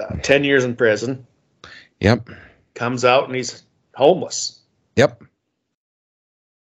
[0.01, 1.27] uh, ten years in prison,
[1.99, 2.27] yep,
[2.73, 3.63] comes out and he's
[3.95, 4.61] homeless.
[4.95, 5.21] yep.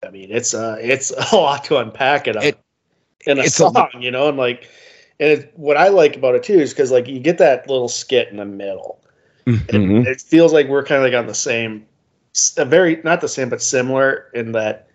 [0.04, 2.58] I mean, it's uh, it's a lot to unpack it, It-
[3.26, 4.68] in a it's a- song, you know, and like,
[5.20, 7.88] and it, what I like about it too is because like you get that little
[7.88, 9.00] skit in the middle.
[9.46, 10.06] Mhm.
[10.06, 11.86] It, feels like we're kind of like on the same,
[12.56, 14.88] a very not the same, but similar in that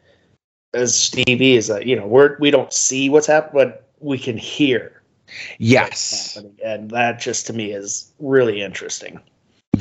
[0.74, 4.38] as Stevie is that you know we're we don't see what's happening, but we can
[4.38, 5.02] hear
[5.58, 9.20] Yes, happening, and that just to me is really interesting.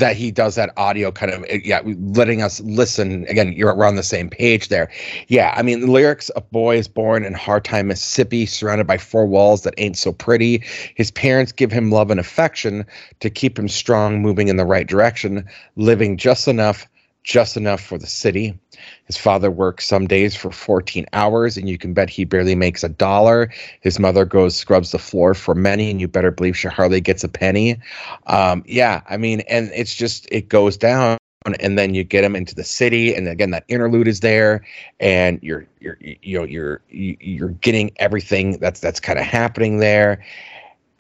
[0.00, 3.52] That he does that audio kind of yeah, letting us listen again.
[3.52, 4.90] You're we're on the same page there.
[5.28, 8.98] Yeah, I mean the lyrics: "A boy is born in hard time Mississippi, surrounded by
[8.98, 10.64] four walls that ain't so pretty.
[10.96, 12.84] His parents give him love and affection
[13.20, 16.88] to keep him strong, moving in the right direction, living just enough."
[17.22, 18.58] Just enough for the city.
[19.04, 22.82] His father works some days for 14 hours, and you can bet he barely makes
[22.82, 23.50] a dollar.
[23.82, 27.22] His mother goes scrubs the floor for many, and you better believe she hardly gets
[27.22, 27.78] a penny.
[28.26, 31.18] Um, yeah, I mean, and it's just it goes down,
[31.60, 34.64] and then you get him into the city, and again that interlude is there,
[34.98, 39.76] and you're you're you know you're you- you're getting everything that's that's kind of happening
[39.78, 40.24] there,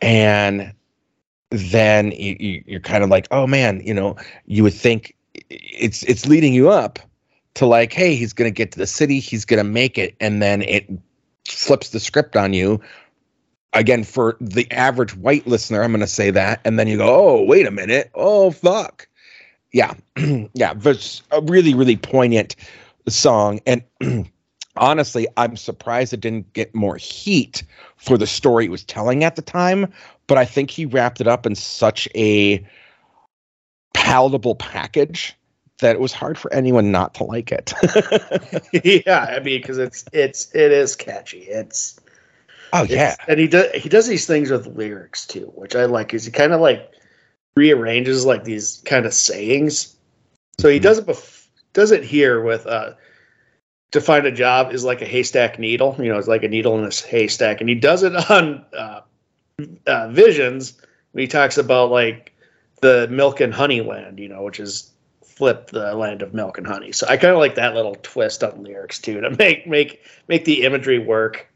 [0.02, 0.72] and
[1.50, 5.14] then you you're kind of like, oh man, you know, you would think
[5.50, 6.98] it's it's leading you up
[7.54, 10.62] to like, hey, he's gonna get to the city, he's gonna make it, and then
[10.62, 10.88] it
[11.48, 12.80] flips the script on you.
[13.72, 17.06] Again for the average white listener i'm going to say that and then you go
[17.08, 19.06] oh wait a minute oh fuck.
[19.72, 19.94] Yeah
[20.54, 22.56] yeah but a really really poignant
[23.08, 23.84] song and
[24.76, 27.62] honestly i'm surprised it didn't get more heat
[27.96, 29.92] for the story it was telling at the time
[30.26, 32.66] but i think he wrapped it up in such a
[33.94, 35.36] palatable package
[35.80, 37.72] that it was hard for anyone not to like it
[39.06, 41.42] yeah, I mean, because it's it's it is catchy.
[41.42, 41.98] It's
[42.72, 45.84] oh yeah It's- and he does he does these things with lyrics too, which I
[45.86, 46.14] like.
[46.14, 46.92] Is he kind of like
[47.56, 49.96] rearranges like these kind of sayings.
[50.58, 50.82] So he Mhm.
[50.82, 51.06] does it.
[51.06, 52.92] Bef- does it here with uh,
[53.92, 55.96] to find a job is like a haystack needle.
[55.98, 59.00] You know, it's like a needle in this haystack, and he does it on uh,
[59.86, 60.74] uh, visions.
[61.12, 62.32] When he talks about like
[62.82, 64.90] the milk and honey land, you know, which is
[65.40, 66.92] flip the land of milk and honey.
[66.92, 70.44] So I kind of like that little twist on lyrics too to make make make
[70.44, 71.48] the imagery work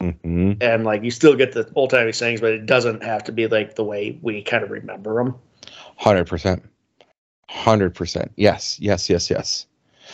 [0.00, 0.62] Mhm.
[0.62, 3.48] and like you still get the old timey sayings, but it doesn't have to be
[3.48, 5.34] like the way we kind of remember them.
[5.96, 6.62] Hundred percent,
[7.48, 8.30] hundred percent.
[8.36, 9.66] Yes, yes, yes, yes.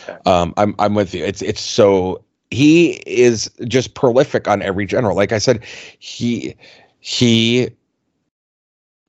[0.07, 0.17] Okay.
[0.25, 1.23] Um, I'm I'm with you.
[1.23, 5.13] It's it's so he is just prolific on every genre.
[5.13, 5.63] Like I said,
[5.99, 6.55] he
[6.99, 7.69] he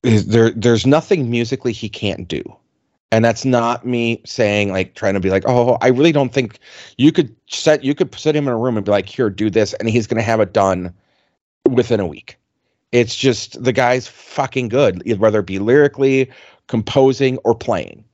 [0.02, 0.50] is there.
[0.50, 2.42] There's nothing musically he can't do,
[3.12, 6.58] and that's not me saying like trying to be like, oh, I really don't think
[6.96, 9.50] you could set you could sit him in a room and be like, here, do
[9.50, 10.92] this, and he's gonna have it done
[11.68, 12.36] within a week.
[12.92, 16.30] It's just the guy's fucking good, whether it be lyrically,
[16.66, 18.04] composing, or playing.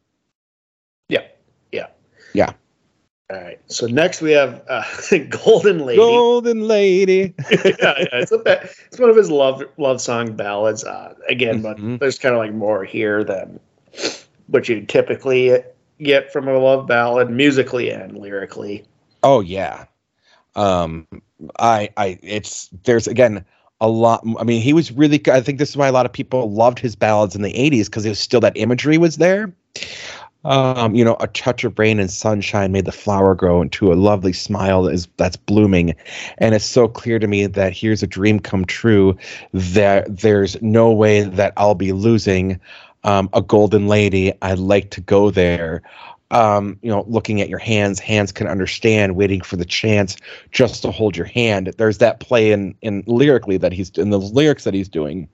[1.08, 1.24] Yeah
[1.72, 1.86] yeah
[2.34, 2.52] yeah
[3.28, 3.58] all right.
[3.66, 4.84] So next we have uh,
[5.44, 5.98] Golden Lady.
[5.98, 7.34] Golden Lady.
[7.50, 8.40] yeah, yeah, it's, a,
[8.86, 10.84] it's one of his love love song ballads.
[10.84, 11.98] Uh, again, but Mhm.
[11.98, 13.58] there's kind of like more here than
[14.48, 15.58] what you typically
[16.00, 18.84] get from a love ballad, musically and lyrically.
[19.22, 19.86] Oh yeah.
[20.54, 21.06] Um
[21.58, 23.44] I I it's there's again
[23.80, 26.12] a lot I mean he was really I think this is why a lot of
[26.12, 29.52] people loved his ballads in the 80s cuz it was still that imagery was there.
[30.44, 33.94] Um you know a touch of rain and sunshine made the flower grow into a
[33.94, 35.94] lovely smile that is that's blooming
[36.38, 39.16] and it's so clear to me that here's a dream come true
[39.52, 42.60] that there's no way that I'll be losing
[43.06, 45.82] um, a golden lady I'd like to go there
[46.30, 50.16] um, you know, looking at your hands, hands can understand, waiting for the chance
[50.50, 51.72] just to hold your hand.
[51.78, 55.28] There's that play in in lyrically that he's in the lyrics that he's doing,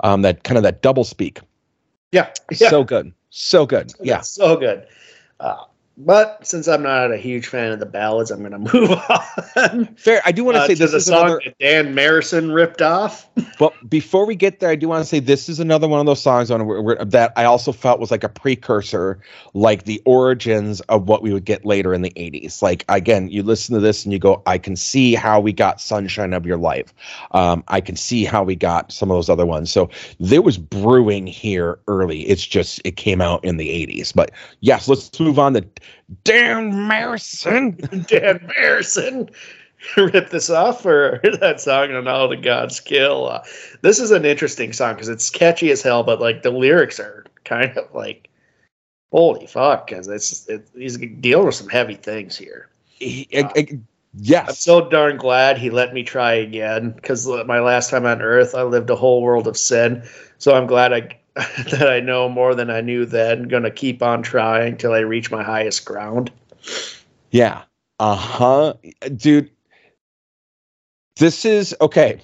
[0.00, 1.40] um, that kind of that double speak.
[2.10, 2.70] Yeah, yeah.
[2.70, 3.92] So good, so good.
[4.00, 4.86] Yeah, so good.
[5.38, 5.64] Uh,
[5.98, 9.94] but since I'm not a huge fan of the ballads, I'm going to move on.
[9.96, 10.22] fair.
[10.24, 11.40] I do want to uh, say to this is song another.
[11.44, 13.28] that Dan Marison ripped off.
[13.58, 16.06] But before we get there, I do want to say this is another one of
[16.06, 19.20] those songs on where, where- that I also felt was like a precursor,
[19.54, 22.60] like the origins of what we would get later in the '80s.
[22.62, 25.80] Like again, you listen to this and you go, I can see how we got
[25.80, 26.92] "Sunshine of Your Life."
[27.32, 29.70] Um, I can see how we got some of those other ones.
[29.70, 32.22] So there was brewing here early.
[32.22, 34.12] It's just it came out in the '80s.
[34.12, 35.64] But yes, let's move on to
[36.24, 37.78] Dan Marison.
[38.08, 39.30] Dan Marison
[39.96, 43.28] rip this off for that song on all the gods kill.
[43.28, 43.42] Uh,
[43.80, 47.24] this is an interesting song because it's catchy as hell, but like the lyrics are
[47.44, 48.28] kind of like
[49.10, 52.68] holy fuck because it's it, he's dealing with some heavy things here.
[52.84, 53.50] He, uh,
[54.14, 58.22] yes, I'm so darn glad he let me try again because my last time on
[58.22, 60.02] Earth I lived a whole world of sin.
[60.38, 61.18] So I'm glad I
[61.70, 63.44] that I know more than I knew then.
[63.44, 66.30] Going to keep on trying till I reach my highest ground.
[67.30, 67.62] Yeah.
[67.98, 68.74] Uh huh,
[69.16, 69.50] dude.
[71.16, 72.20] This is okay.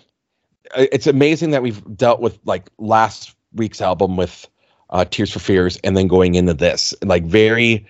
[0.77, 4.47] It's amazing that we've dealt with like last week's album with
[4.91, 7.87] uh, Tears for Fears, and then going into this, like very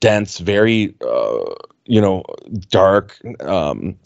[0.00, 1.54] dense, very uh,
[1.86, 2.24] you know
[2.68, 3.96] dark, um,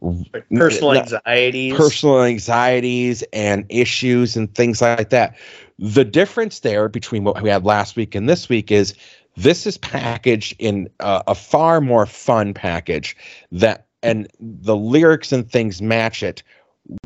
[0.00, 5.36] like personal anxieties, personal anxieties, and issues and things like that.
[5.82, 8.94] The difference there between what we had last week and this week is
[9.36, 13.16] this is packaged in a, a far more fun package
[13.50, 16.44] that and the lyrics and things match it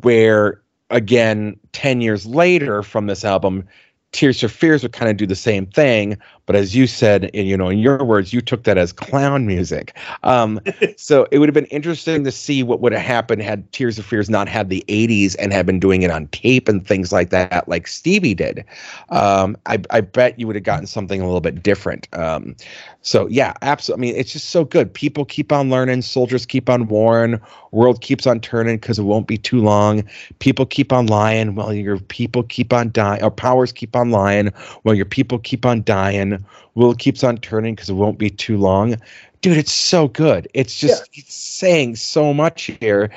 [0.02, 0.60] where
[0.90, 3.66] again 10 years later from this album
[4.12, 7.46] Tears for Fears would kind of do the same thing, but as you said, in,
[7.46, 9.96] you know, in your words, you took that as clown music.
[10.22, 10.60] Um,
[10.96, 14.06] so it would have been interesting to see what would have happened had Tears of
[14.06, 17.30] Fears not had the '80s and had been doing it on tape and things like
[17.30, 18.64] that, like Stevie did.
[19.10, 22.08] Um, I, I, bet you would have gotten something a little bit different.
[22.12, 22.56] Um,
[23.02, 24.08] so yeah, absolutely.
[24.08, 24.92] I mean, it's just so good.
[24.92, 26.02] People keep on learning.
[26.02, 27.40] Soldiers keep on warring.
[27.70, 30.02] World keeps on turning because it won't be too long.
[30.38, 31.54] People keep on lying.
[31.54, 33.22] Well, your people keep on dying.
[33.22, 34.52] Or powers keep on lying.
[34.82, 36.35] Well, your people keep on dying.
[36.74, 38.96] World keeps on turning because it won't be too long.
[39.40, 40.48] Dude, it's so good.
[40.54, 41.20] It's just yeah.
[41.22, 43.10] it's saying so much here,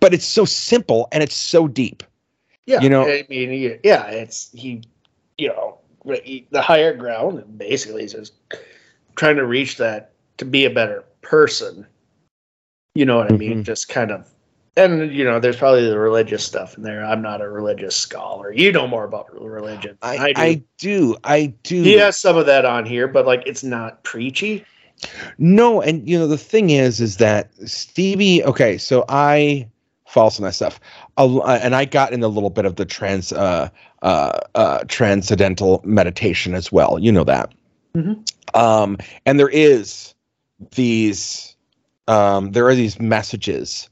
[0.00, 2.02] but it's so simple and it's so deep.
[2.66, 3.06] Yeah, you know.
[3.06, 4.82] I mean, yeah, it's he.
[5.38, 8.34] You know, the higher ground basically is just
[9.16, 11.86] trying to reach that to be a better person
[12.94, 13.62] you know what i mean mm-hmm.
[13.62, 14.28] just kind of
[14.80, 18.52] and you know there's probably the religious stuff in there i'm not a religious scholar
[18.52, 20.40] you know more about religion i, I do.
[20.40, 24.02] I do i do he has some of that on here but like it's not
[24.04, 24.64] preachy
[25.38, 29.68] no and you know the thing is is that stevie okay so i
[30.06, 30.80] follow some of that stuff
[31.16, 33.68] uh, and i got in a little bit of the trans uh,
[34.02, 36.98] uh, uh, transcendental meditation as well.
[36.98, 37.52] You know that.
[37.94, 38.58] Mm-hmm.
[38.58, 40.14] Um, and there is
[40.70, 41.54] these,
[42.08, 43.89] um, there are these messages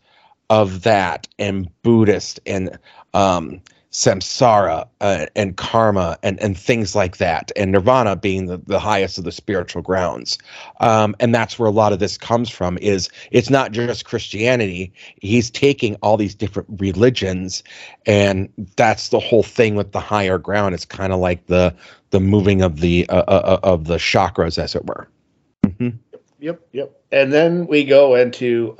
[0.50, 2.78] of that and Buddhist and
[3.14, 8.78] um, samsara uh, and karma and, and things like that, and nirvana being the, the
[8.78, 10.38] highest of the spiritual grounds.
[10.80, 14.92] Um, and that's where a lot of this comes from is it's not just Christianity.
[15.20, 17.62] He's taking all these different religions,
[18.06, 20.74] and that's the whole thing with the higher ground.
[20.74, 21.74] It's kind of like the
[22.11, 25.08] the moving of the uh, uh, uh, of the chakras, as it were.
[25.64, 25.96] Mm-hmm.
[26.40, 27.00] Yep, yep.
[27.11, 28.76] And then we go into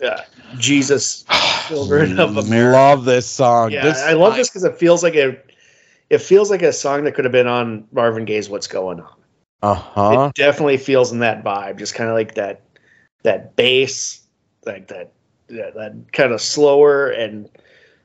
[0.00, 0.22] uh,
[0.56, 1.24] Jesus,
[1.68, 2.76] Children of America.
[2.76, 3.70] Love this song.
[3.70, 5.38] Yeah, this, I love this because it feels like a,
[6.10, 9.14] it feels like a song that could have been on Marvin Gaye's "What's Going On."
[9.62, 10.30] Uh huh.
[10.34, 12.62] It definitely feels in that vibe, just kind of like that,
[13.24, 14.22] that bass,
[14.64, 15.12] like that,
[15.48, 17.48] that, that kind of slower and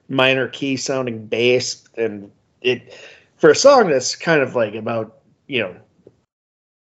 [0.09, 2.97] minor key sounding bass, and it
[3.37, 5.75] for a song that's kind of like about you know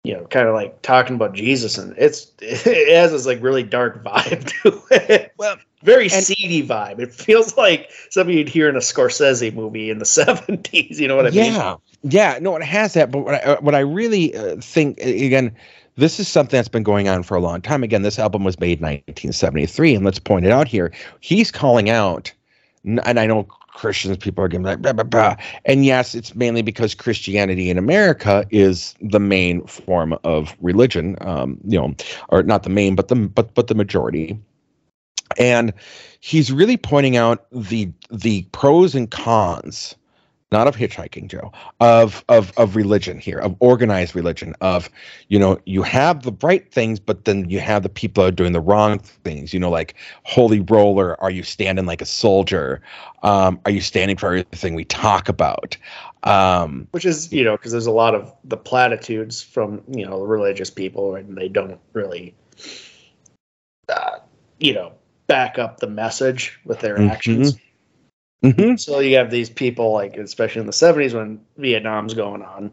[0.04, 3.62] you know, kind of like talking about Jesus, and it's it has this like really
[3.62, 5.32] dark vibe to it.
[5.38, 7.00] Well, very and, seedy vibe.
[7.00, 11.00] It feels like something you'd hear in a Scorsese movie in the seventies.
[11.00, 11.42] You know what I yeah.
[11.42, 11.52] mean?
[11.54, 12.38] Yeah, yeah.
[12.40, 13.10] No, it has that.
[13.10, 15.56] But what I, what I really uh, think again,
[15.96, 17.82] this is something that's been going on for a long time.
[17.82, 20.92] Again, this album was made in 1973, and let's point it out here.
[21.20, 22.30] He's calling out,
[22.84, 25.36] and I know Christians, people are getting like, blah, blah, blah.
[25.64, 31.58] And yes, it's mainly because Christianity in America is the main form of religion, um,
[31.66, 31.94] you know,
[32.28, 34.38] or not the main, but the but but the majority.
[35.38, 35.72] And
[36.20, 39.96] he's really pointing out the the pros and cons
[40.54, 44.88] not of hitchhiking, Joe, of of of religion here, of organized religion, of
[45.28, 48.36] you know, you have the right things, but then you have the people that are
[48.36, 49.52] doing the wrong things.
[49.52, 52.80] You know, like holy roller, are you standing like a soldier?
[53.24, 55.76] Um, are you standing for everything we talk about?
[56.22, 60.22] Um, Which is, you know, because there's a lot of the platitudes from you know
[60.22, 62.32] religious people, and they don't really,
[63.88, 64.18] uh,
[64.60, 64.92] you know,
[65.26, 67.10] back up the message with their mm-hmm.
[67.10, 67.58] actions.
[68.44, 68.76] Mm-hmm.
[68.76, 72.70] So you have these people, like especially in the '70s when Vietnam's going on,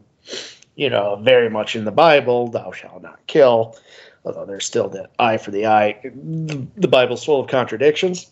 [0.75, 3.77] you know, very much in the Bible, "Thou shalt not kill."
[4.25, 5.99] Although there's still the eye for the eye.
[6.03, 8.29] The Bible's full of contradictions.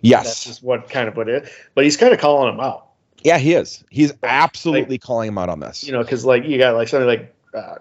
[0.00, 1.48] Yes, that's just what kind of what it.
[1.74, 2.88] But he's kind of calling him out.
[3.22, 3.84] Yeah, he is.
[3.90, 5.84] He's absolutely like, calling him out on this.
[5.84, 7.76] You know, because like you got like something like uh,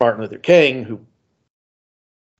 [0.00, 1.00] Martin Luther King, who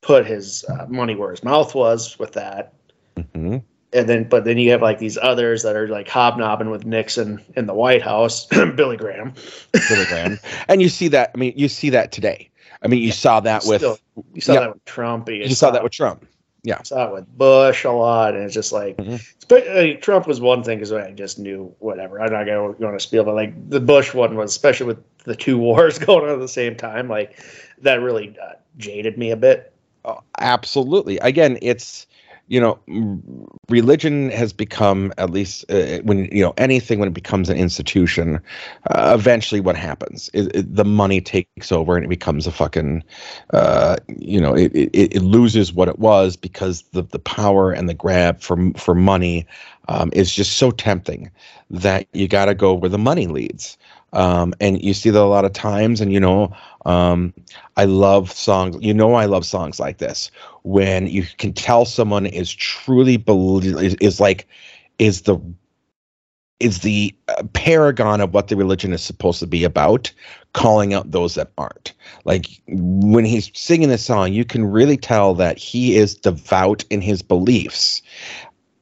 [0.03, 2.73] put his uh, money where his mouth was with that.
[3.17, 3.63] Mhm.
[3.93, 7.43] And then, but then you have like these others that are like hobnobbing with Nixon
[7.57, 8.45] in the White House,
[8.77, 9.33] Billy Graham.
[9.89, 10.39] Billy Graham.
[10.69, 11.31] and you see that.
[11.35, 12.51] I mean, you see that today.
[12.83, 13.99] I mean, you saw that with Still,
[14.35, 14.61] you saw yeah.
[14.61, 15.29] that with Trump.
[15.31, 16.27] you saw that with Trump.
[16.65, 19.97] Yeah, saw it with Bush a lot, and it's just like, Mhm.
[19.97, 22.21] uh, Trump was one thing because I just knew whatever.
[22.21, 24.99] I'm not gonna go on a spiel, but like the Bush one was, especially with
[25.25, 27.43] the two wars going on at the same time, like
[27.81, 29.73] that really uh, jaded me a bit.
[30.05, 31.19] Oh, absolutely.
[31.19, 32.07] Again, it's
[32.49, 32.79] you know,
[33.69, 38.41] religion has become at least uh, when you know anything when it becomes an institution.
[38.91, 43.05] Uh, eventually, what happens is the money takes over and it becomes a fucking,
[43.53, 47.89] uh, you know, it, it, it loses what it was because the the power and
[47.89, 49.47] the grab for for money
[49.89, 51.31] um, is just so tempting
[51.71, 53.77] that you got to go where the money leads.
[54.15, 56.51] Um, and you see that a lot of times, and you know,
[56.87, 57.35] um,
[57.77, 58.77] I love songs.
[58.81, 60.31] You know, I love songs like this
[60.69, 64.47] when you can tell someone is truly believe is, is like
[64.99, 65.39] is the
[66.61, 70.13] is the uh, paragon of what the religion is supposed to be about
[70.53, 71.95] calling out those that aren't.
[72.25, 77.01] Like when he's singing this song you can really tell that he is devout in
[77.01, 78.03] his beliefs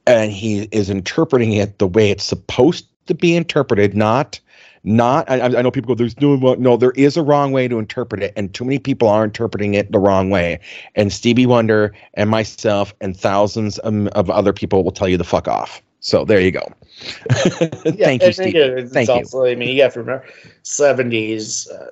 [0.05, 4.41] and he is interpreting it the way it's supposed to be interpreted not
[4.87, 7.77] not I, I know people go there's no no there is a wrong way to
[7.77, 10.59] interpret it and too many people are interpreting it the wrong way
[10.95, 15.23] and stevie wonder and myself and thousands of, of other people will tell you the
[15.25, 16.65] fuck off so there you go
[17.99, 19.21] thank you I steve It's Thank you.
[19.21, 20.25] also, I mean, you have to remember,
[20.63, 21.67] seventies.
[21.69, 21.91] Uh,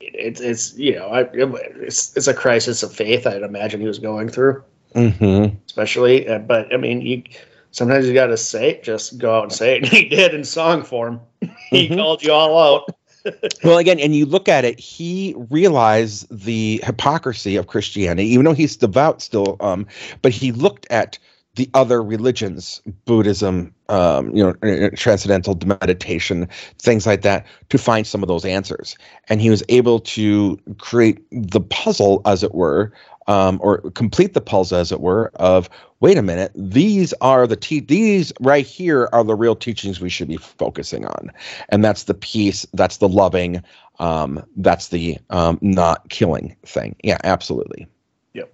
[0.00, 3.26] it's it's you know, I, it's it's a crisis of faith.
[3.26, 4.62] I'd imagine he was going through,
[4.94, 6.28] hmm especially.
[6.28, 7.22] Uh, but I mean, you
[7.70, 8.82] sometimes you got to say it.
[8.82, 9.82] Just go out and say it.
[9.84, 11.20] And he did in song form.
[11.70, 11.96] he Mhm.
[11.96, 12.94] called you all out.
[13.62, 18.54] Well, again, and you look at it, he realized the hypocrisy of Christianity, even though
[18.54, 19.56] he's devout still.
[19.60, 19.86] Um,
[20.22, 21.18] but he looked at
[21.56, 26.48] the other religions, Buddhism, um, you know, transcendental meditation,
[26.78, 28.96] things like that, to find some of those answers.
[29.28, 32.92] And he was able to create the puzzle, as it were,
[33.28, 35.70] um, or complete the puzzle, as it were, of
[36.00, 40.08] wait a minute, these are the te- these right here are the real teachings we
[40.08, 41.30] should be focusing on
[41.68, 43.62] and that's the peace that's the loving
[43.98, 47.86] um that's the um not killing thing yeah absolutely
[48.34, 48.52] Yep.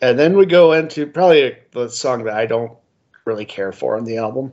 [0.00, 2.72] And then we go into probably the song that I don't
[3.24, 4.52] really care for on the album.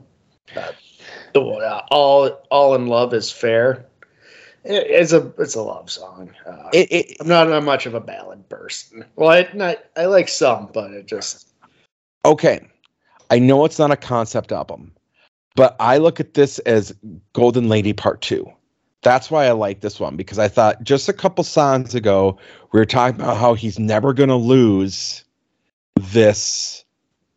[1.34, 3.86] The uh, all all in love is fair.
[4.66, 6.30] It- it's a it's a love song.
[6.46, 9.04] Uh, it, it I'm not, much of a ballad person.
[9.16, 11.48] Well, I not I like some, but it just
[12.24, 12.60] okay
[13.30, 14.92] i know it's not a concept album
[15.54, 16.94] but i look at this as
[17.32, 18.50] golden lady part two
[19.02, 22.36] that's why i like this one because i thought just a couple songs ago
[22.72, 25.24] we were talking about how he's never going to lose
[25.96, 26.84] this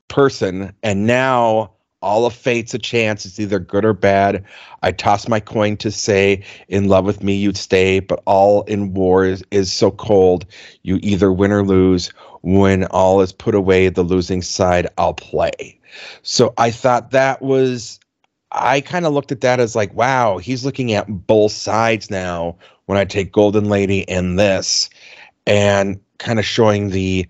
[0.07, 1.71] person and now
[2.01, 3.25] all of fate's a chance.
[3.25, 4.43] It's either good or bad.
[4.83, 7.99] I toss my coin to say in love with me you'd stay.
[7.99, 10.45] But all in war is, is so cold.
[10.83, 12.11] You either win or lose.
[12.41, 15.77] When all is put away the losing side i'll play.
[16.23, 17.99] So i thought that was
[18.51, 22.55] i kind of looked at that as like wow he's looking at both sides now
[22.85, 24.89] when i take golden lady and this
[25.45, 27.27] and kind of showing the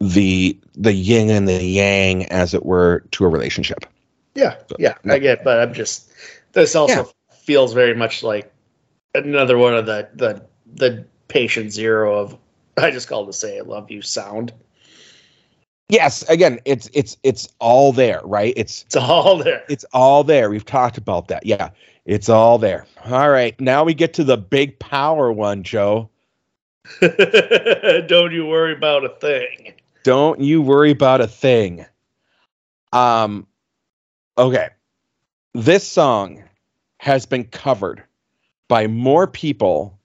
[0.00, 3.86] the the yin and the yang as it were to a relationship
[4.34, 6.10] yeah yeah I get, but I'm just
[6.52, 7.04] this also Yeah.
[7.34, 8.52] feels very much like
[9.14, 12.36] another one of the the the patient zero of
[12.76, 14.52] I just called to say I love you sound.
[15.88, 19.62] yes again it's it's it's all there right it's It's all there.
[19.68, 21.70] it's all there we've talked about that yeah
[22.06, 26.08] it's all there all right now we get to the big power one joe
[27.00, 29.74] Don't you worry about a thing.
[30.04, 31.84] don't you worry about a thing
[32.92, 33.46] um
[34.38, 34.68] okay.
[35.54, 36.42] This song
[36.98, 38.02] has been covered
[38.68, 39.98] by more people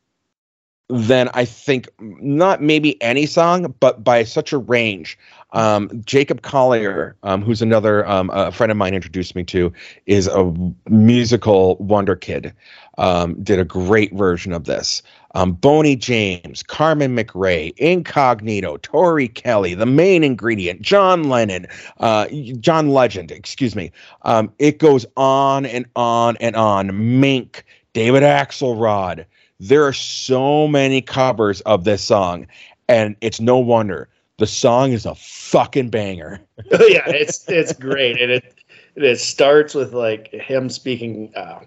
[0.89, 5.17] than i think not maybe any song but by such a range.
[5.51, 9.71] Um jacob collier um who's another um a friend of mine introduced me to
[10.05, 10.53] is a
[10.89, 12.53] musical wonder kid
[12.97, 15.01] um did a great version of this
[15.37, 21.67] um, Boney James, Carmen McRae, Incognito, Tori Kelly, the main ingredient, John Lennon,
[21.99, 22.27] uh,
[22.59, 23.91] John Legend, excuse me.
[24.23, 27.19] Um, it goes on and on and on.
[27.19, 29.25] Mink, David Axelrod.
[29.59, 32.47] There are so many covers of this song,
[32.87, 36.41] and it's no wonder the song is a fucking banger.
[36.71, 38.55] yeah, it's it's great, and it
[38.95, 41.59] it starts with like him speaking uh,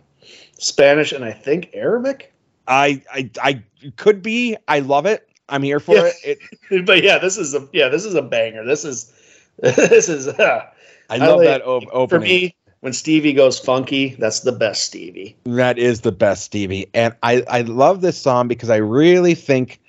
[0.59, 2.30] Spanish and I think Arabic.
[2.67, 3.63] I, I, I
[3.97, 4.57] could be.
[4.69, 5.29] I love it.
[5.49, 6.11] I'm here for Yeah.
[6.25, 6.39] it.
[6.71, 6.87] it.
[6.87, 8.65] but yeah, this is a yeah, this is a banger.
[8.65, 9.13] This is
[9.59, 10.67] this is uh,
[11.09, 14.15] I love like- that op- for me when Stevie goes funky.
[14.19, 15.37] That's the best Stevie.
[15.45, 16.89] That is the best Stevie.
[16.95, 19.81] And I, I love this song because I really think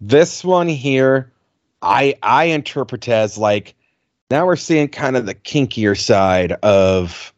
[0.00, 1.32] this one here,
[1.82, 3.74] I I interpret as like
[4.30, 7.32] now we're seeing kind of the kinkier side of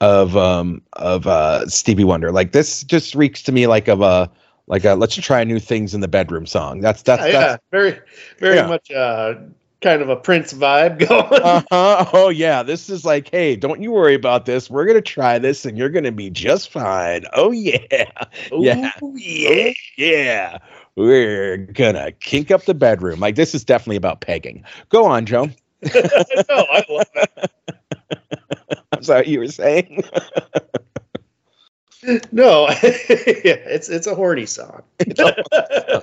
[0.00, 2.32] of um of uh Stevie Wonder.
[2.32, 4.30] Like this just reeks to me like of a
[4.66, 6.80] like a let's try new things in the bedroom song.
[6.80, 7.98] That's that's Yeah, yeah, very
[8.38, 8.66] very Yeah.
[8.66, 9.34] much uh,
[9.82, 11.42] kind of a Prince vibe going.
[11.42, 12.06] uh-huh.
[12.12, 14.70] Oh yeah, this is like, hey, don't you worry about this.
[14.70, 17.24] We're gonna try this, and you're gonna be just fine.
[17.32, 18.04] Oh yeah,
[18.56, 18.90] yeah.
[19.02, 19.72] Ooh, yeah.
[19.96, 20.58] yeah.
[20.96, 23.20] We're gonna kink up the bedroom.
[23.20, 24.64] Like this is definitely about pegging.
[24.88, 25.48] Go on, Joe.
[25.94, 25.96] no,
[26.50, 27.30] I love it.
[28.92, 30.04] That's sorry, you were saying.
[32.32, 32.66] No,
[33.44, 34.82] yeah, it's it's a horny song.
[35.00, 35.34] it's, a,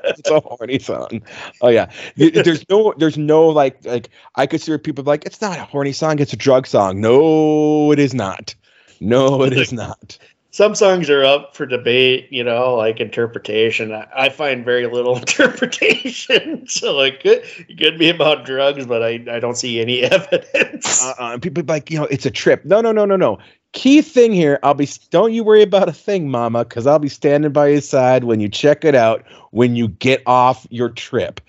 [0.04, 1.24] it's a horny song.
[1.60, 1.90] Oh yeah.
[2.16, 5.94] There's no there's no like like I could see people like, it's not a horny
[5.94, 7.02] song, it's a drug song.
[7.02, 8.54] No, it is not.
[9.00, 10.20] No, it is not.
[10.58, 13.94] Some songs are up for debate, you know, like interpretation.
[13.94, 16.66] I, I find very little interpretation.
[16.68, 17.44] So it could,
[17.78, 21.06] could be about drugs, but I, I don't see any evidence.
[21.06, 22.66] Uh, uh, people like, you know, it's a trip.
[22.66, 23.38] No, no, no, no, no.
[23.74, 24.90] Key thing here, I'll be.
[25.12, 28.40] Don't you worry about a thing, Mama, because I'll be standing by your side when
[28.40, 31.40] you check it out when you get off your trip.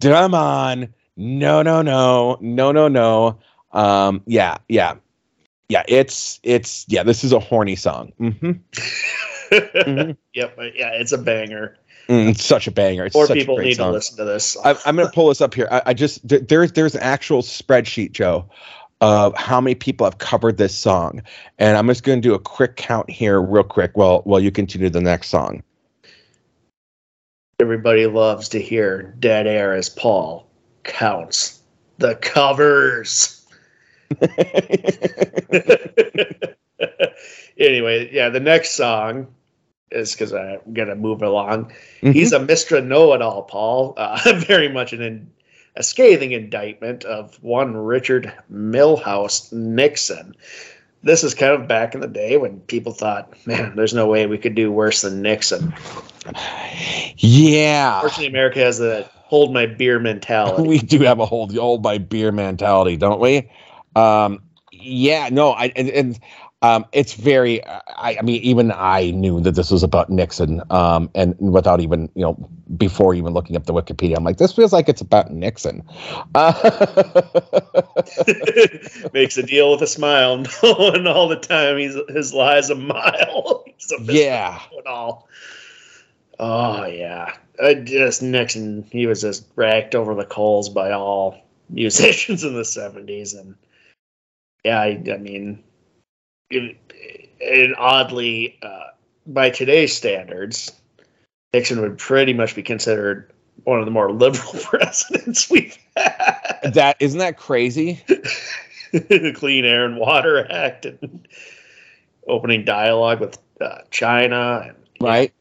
[0.00, 3.38] Come on, no, no, no, no, no, no.
[3.72, 4.94] Um, yeah, yeah,
[5.68, 5.82] yeah.
[5.88, 7.02] It's it's yeah.
[7.02, 8.12] This is a horny song.
[8.18, 8.30] hmm
[9.50, 10.16] Mhm.
[10.34, 11.76] Yep, yeah, it's a banger.
[12.08, 13.06] Mm, it's such a banger.
[13.06, 13.88] It's More such a people great need song.
[13.88, 14.56] to listen to this.
[14.64, 15.68] I, I'm going to pull this up here.
[15.70, 18.46] I, I just th- there's there's an actual spreadsheet, Joe,
[19.00, 21.22] of how many people have covered this song,
[21.58, 24.50] and I'm just going to do a quick count here, real quick, while while you
[24.50, 25.62] continue the next song.
[27.60, 30.46] Everybody loves to hear Dead Air as Paul
[30.82, 31.60] counts
[31.98, 33.43] the covers.
[37.58, 39.28] anyway, yeah, the next song
[39.90, 41.72] is because I'm gonna move along.
[42.00, 42.84] He's a Mr.
[42.84, 43.94] Know-It-All, Paul.
[44.04, 45.30] Uh, very much an in,
[45.76, 50.34] a scathing indictment of one Richard Milhous Nixon.
[51.02, 54.26] This is kind of back in the day when people thought, "Man, there's no way
[54.26, 55.74] we could do worse than Nixon."
[57.18, 60.62] yeah, Fortunately, America has a hold my beer mentality.
[60.68, 63.48] we do have a hold hold by beer mentality, don't we?
[63.96, 64.42] Um,
[64.72, 66.20] yeah, no, I and, and
[66.64, 67.62] um, it's very.
[67.64, 72.08] I, I mean, even I knew that this was about Nixon, um, and without even
[72.14, 75.30] you know before even looking up the Wikipedia, I'm like, this feels like it's about
[75.30, 75.82] Nixon.
[76.34, 76.52] Uh,
[79.12, 83.64] Makes a deal with a smile, knowing all the time he's his lies a mile.
[83.76, 85.28] He's a yeah, Know-It-All.
[86.38, 88.88] Oh yeah, I just Nixon.
[88.90, 93.54] He was just racked over the coals by all musicians in the '70s, and
[94.64, 95.62] yeah, I, I mean,
[96.50, 96.76] it,
[97.38, 98.88] it oddly, uh,
[99.26, 100.72] by today's standards,
[101.52, 103.30] Nixon would pretty much be considered
[103.64, 106.72] one of the more liberal presidents we've had.
[106.74, 108.02] that isn't that crazy?
[108.92, 111.28] the Clean Air and Water Act and
[112.26, 114.64] opening dialogue with uh, China.
[114.68, 115.32] And, Right?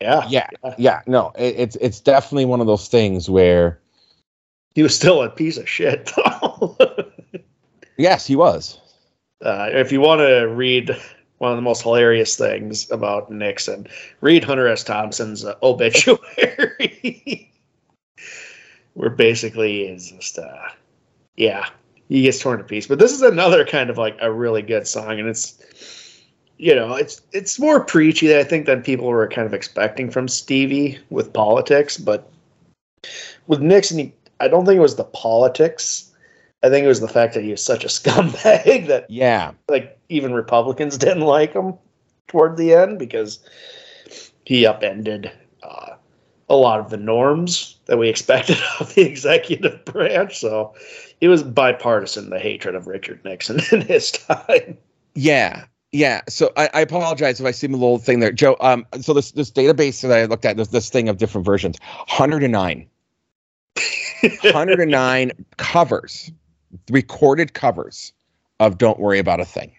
[0.00, 0.26] Yeah.
[0.28, 1.00] Yeah, yeah.
[1.06, 3.80] No, it, it's it's definitely one of those things where
[4.74, 6.76] He was still a piece of shit, though.
[7.98, 8.78] yes, he was.
[9.44, 10.96] uh, if you want to read
[11.38, 13.86] one of the most hilarious things about Nixon,
[14.20, 14.82] read Hunter S.
[14.82, 17.52] Thompson's uh, obituary,
[18.94, 20.68] where basically is just, uh,
[21.36, 21.66] yeah,
[22.08, 22.88] he gets torn to pieces.
[22.88, 25.62] But this is another kind of like a really good song, and it's,
[26.56, 30.26] you know, it's it's more preachy, I think, than people were kind of expecting from
[30.26, 31.96] Stevie with politics.
[31.96, 32.28] But
[33.46, 36.07] with Nixon, he, I don't think it was the politics.
[36.62, 39.98] I think it was the fact that he was such a scumbag that Yeah, like
[40.08, 41.74] even Republicans didn't like him
[42.26, 43.40] toward the end because
[44.44, 45.30] he upended
[45.62, 45.94] uh,
[46.48, 50.38] a lot of the norms that we expected of the executive branch.
[50.38, 50.74] So
[51.20, 54.78] it was bipartisan the hatred of Richard Nixon in his time.
[55.14, 56.22] yeah, yeah.
[56.28, 58.56] So I, I apologize if I seem a little thing there, Joe.
[58.60, 61.78] Um, so this this database that I looked at, this this thing of different versions,
[62.08, 62.86] 109,
[64.42, 66.30] 109 covers,
[66.90, 68.12] recorded covers
[68.60, 69.72] of "Don't Worry About a Thing."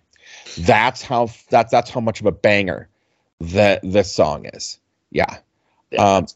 [0.60, 2.88] That's how that's that's how much of a banger
[3.40, 4.80] that this song is.
[5.12, 5.38] Yeah,
[5.98, 6.28] um,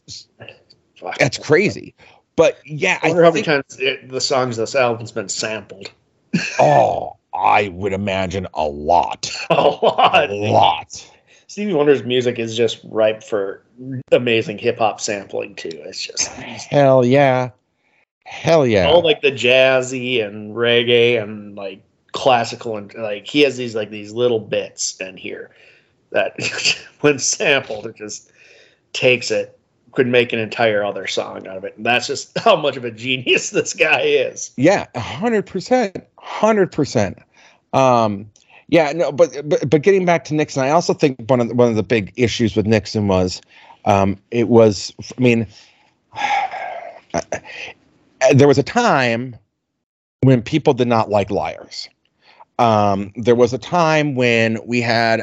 [1.18, 1.94] that's crazy.
[2.36, 5.28] But yeah, I I wonder how many think, times it, the songs this album's been
[5.28, 5.90] sampled.
[6.58, 9.30] oh, I would imagine a lot.
[9.50, 10.30] A lot.
[10.30, 11.10] a lot.
[11.46, 13.62] Stevie Wonder's music is just ripe for
[14.10, 15.70] amazing hip hop sampling too.
[15.70, 17.50] It's just hell yeah,
[18.26, 18.86] hell yeah.
[18.86, 23.90] all like the jazzy and reggae and like classical and like he has these like
[23.90, 25.50] these little bits in here
[26.10, 26.34] that
[27.00, 28.30] when sampled it just
[28.92, 29.58] takes it
[29.92, 32.84] could make an entire other song out of it and that's just how much of
[32.84, 37.18] a genius this guy is Yeah, hundred percent, hundred percent.
[37.72, 38.30] Um,
[38.68, 41.54] yeah, no, but, but but getting back to Nixon, I also think one of the,
[41.54, 43.40] one of the big issues with Nixon was
[43.84, 44.92] um, it was.
[45.16, 45.46] I mean,
[48.32, 49.36] there was a time
[50.22, 51.88] when people did not like liars.
[52.58, 55.22] Um, there was a time when we had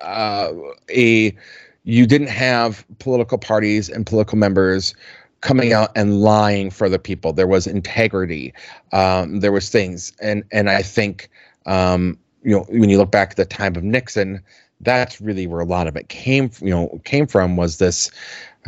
[0.00, 0.52] uh,
[0.90, 1.36] a
[1.84, 4.94] you didn't have political parties and political members
[5.40, 7.32] coming out and lying for the people.
[7.32, 8.54] There was integrity.
[8.92, 11.28] Um, there was things, and and I think
[11.66, 14.40] um, you know when you look back at the time of Nixon,
[14.80, 16.50] that's really where a lot of it came.
[16.60, 18.10] You know, came from was this.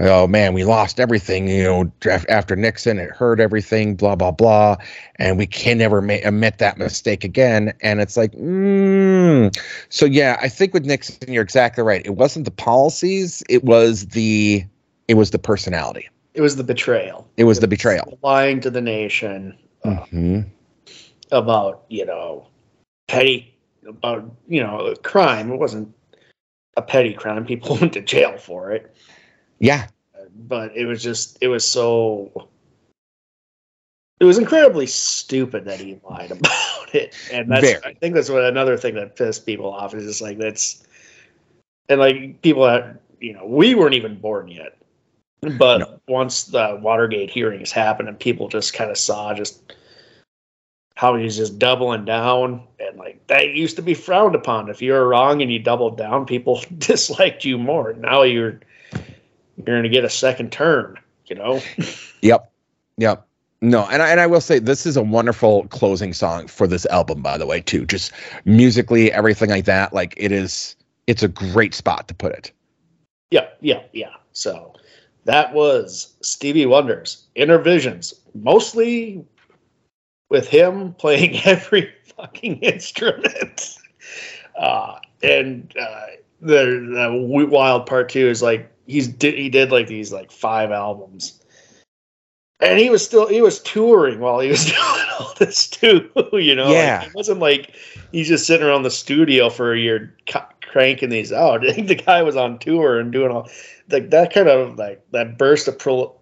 [0.00, 1.46] Oh man, we lost everything.
[1.48, 1.92] You know,
[2.28, 3.94] after Nixon, it hurt everything.
[3.94, 4.76] Blah blah blah,
[5.16, 7.72] and we can never ma- admit that mistake again.
[7.80, 9.56] And it's like, mm.
[9.90, 12.02] so yeah, I think with Nixon, you're exactly right.
[12.04, 14.64] It wasn't the policies; it was the
[15.06, 16.08] it was the personality.
[16.34, 18.18] it was the betrayal It was the betrayal.
[18.22, 20.40] lying to the nation uh, hmm
[21.30, 22.46] about you know
[23.08, 23.54] petty
[23.86, 25.92] about you know crime it wasn't
[26.76, 28.94] a petty crime people went to jail for it
[29.58, 29.86] Yeah,
[30.48, 32.48] but it was just it was so
[34.20, 37.14] it was incredibly stupid that he lied about it.
[37.32, 37.84] And that's Very.
[37.84, 40.86] i think that's what another thing that pissed people off is just like that's
[41.88, 44.76] and like people that you know we weren't even born yet.
[45.58, 46.00] But No.
[46.08, 49.74] once the watergate hearings happened and people just kind of saw just
[50.96, 54.70] how he's just doubling down and like that used to be frowned upon.
[54.70, 57.92] If you were wrong and you doubled down people disliked you more.
[57.92, 58.60] Now you're
[59.56, 61.60] you're going to get a second turn, you know
[62.22, 62.50] Yep.
[62.98, 63.26] Yep.
[63.60, 66.84] No, and I, and I will say this is a wonderful closing song for this
[66.86, 67.86] album, by the way, too.
[67.86, 68.12] Just
[68.44, 69.92] musically, everything like that.
[69.94, 70.76] Like it is,
[71.06, 72.52] it's a great spot to put it.
[73.30, 74.72] yeah yeah yeah so
[75.24, 79.24] that was stevie wonder's Innervisions mostly
[80.30, 83.78] with him playing every fucking instrument
[84.58, 86.06] uh and uh
[86.40, 90.70] the, the wild part too is like he's did he did like these like five
[90.70, 91.40] albums.
[92.60, 96.54] And he was still he was touring while he was doing all this too you
[96.54, 96.64] know?
[96.66, 97.02] Like, Yeah.
[97.04, 97.74] it wasn't like
[98.12, 101.66] he's just sitting around the studio for a year ca- cranking these out.
[101.68, 103.48] I think the guy was on tour and doing all
[103.90, 106.14] like that kind of like that burst of pro,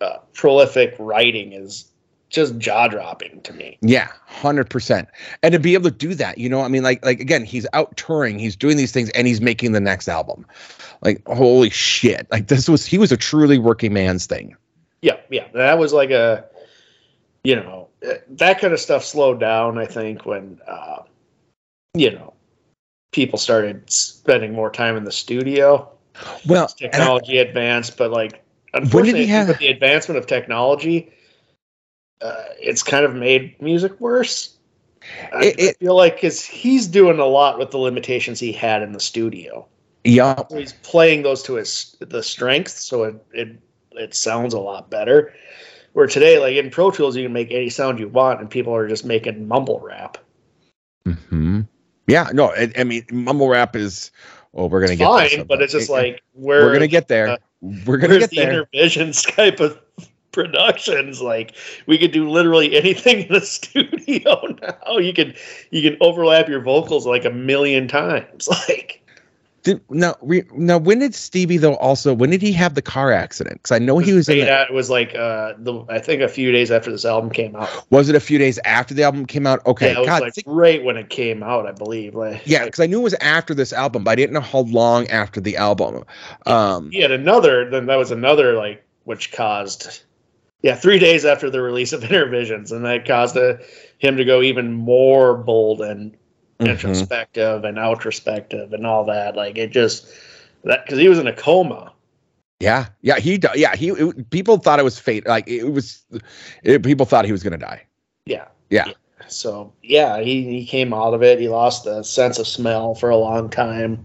[0.00, 1.89] uh, prolific writing is
[2.30, 5.08] just jaw dropping to me Yeah, hundred percent.
[5.42, 7.66] And to be able to do that, you know, I mean, like, like again, he's
[7.72, 10.46] out touring, he's doing these things, and he's making the next album.
[11.02, 12.26] Like, holy shit!
[12.30, 14.56] Like this was he was a truly working man's thing.
[15.02, 16.44] Yeah, yeah, that was like a,
[17.42, 17.88] you know,
[18.28, 19.78] that kind of stuff slowed down.
[19.78, 21.02] I think when, uh,
[21.94, 22.34] you know,
[23.12, 25.90] people started spending more time in the studio.
[26.46, 31.10] Well, and I- technology advanced, but like unfortunately, have- with the advancement of technology,
[32.22, 34.56] uh, it's kind of made music worse.
[35.32, 38.82] I, It- I feel like because he's doing a lot with the limitations he had
[38.82, 39.66] in the studio.
[40.04, 43.56] yeah, So he's playing those to his the strength, so it it
[43.92, 45.32] it sounds a lot better.
[45.92, 48.74] Where today, like in Pro Tools, you can make any sound you want, and people
[48.74, 50.18] are just making mumble rap.
[51.06, 51.60] hmm
[52.06, 52.28] yeah.
[52.32, 54.10] No, I, I mean, mumble rap is.
[54.54, 57.08] Oh, we're gonna It's get there fine, but it's just like where we're gonna get
[57.08, 57.28] there.
[57.32, 58.62] uh, we're gonna get the there.
[58.74, 59.78] Innervisions type of
[60.32, 61.20] productions.
[61.20, 61.54] Like
[61.86, 64.98] we could do literally anything in the studio now.
[64.98, 65.34] You can
[65.70, 68.48] you can overlap your vocals like a million times.
[68.68, 69.02] Like
[69.62, 71.74] Did, now, re, now, when did Stevie though?
[71.76, 73.56] Also, when did he have the car accident?
[73.56, 74.38] Because I know he was in.
[74.38, 77.56] The, Out was like uh the I think a few days after this album came
[77.56, 77.68] out.
[77.90, 79.64] was it a few days after the album came out?
[79.66, 82.14] Okay, yeah, it God, like think- right when it came out, I believe.
[82.14, 84.60] Like yeah, because I knew it was after this album, but I didn't know how
[84.60, 86.04] long after the album.
[86.46, 90.02] Um, he had another then that was another like which caused
[90.62, 93.56] yeah three days after the release of Innervisions, and that caused uh
[93.98, 96.16] him to go even more bold and
[96.58, 96.68] mhm.
[96.68, 100.06] introspective and outrospective and all that like it just
[100.64, 101.92] that because he was in a coma
[102.60, 103.88] Yeah, yeah, he, yeah, he.
[103.88, 105.26] It, people thought it was fate.
[105.26, 106.04] Like it was,
[106.62, 107.82] it, people thought he was gonna die.
[108.26, 108.92] yeah Yeah.
[109.28, 113.10] so yeah he, he came out of it he lost the sense of smell for
[113.10, 114.04] a long time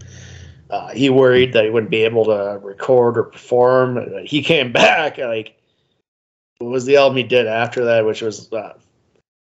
[0.70, 5.18] uh, he worried that he wouldn't be able to record or perform he came back
[5.18, 5.56] like
[6.62, 8.74] was the album he did after that which was uh,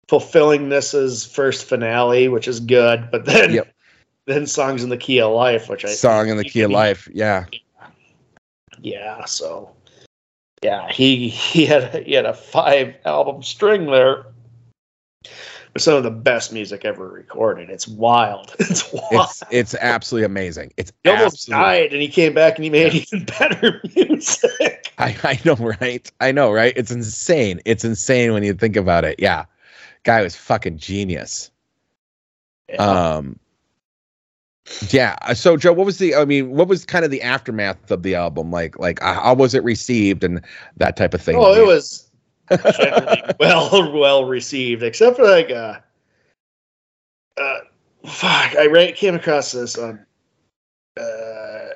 [0.08, 3.68] fulfilling this first finale which is good but then Yep.
[4.26, 7.08] then songs in the key of life, which I Song in the Key of Life.
[7.12, 7.44] Yeah.
[8.80, 9.70] Yeah, so
[10.62, 14.26] yeah, he he had he had a five album string there
[15.76, 17.70] some of the best music ever recorded.
[17.70, 18.54] It's wild.
[18.64, 19.30] It's wild.
[19.30, 20.72] It's it's absolutely amazing.
[20.76, 24.92] It's he almost died and he came back and he made even better music.
[24.98, 26.10] I, I know, right?
[26.20, 26.72] I know, right?
[26.76, 27.60] It's insane.
[27.64, 29.18] It's insane when you think about it.
[29.18, 29.44] Yeah.
[30.04, 31.50] Guy was fucking genius.
[32.78, 33.38] Um
[34.88, 35.32] yeah.
[35.34, 38.14] So Joe, what was the I mean, what was kind of the aftermath of the
[38.14, 38.50] album?
[38.50, 40.40] Like like uh, how was it received and
[40.76, 41.36] that type of thing?
[41.36, 42.03] oh, it was
[43.40, 45.78] well well received, except for like uh
[47.40, 47.58] uh
[48.06, 50.04] fuck, I ra- came across this on
[50.98, 51.68] uh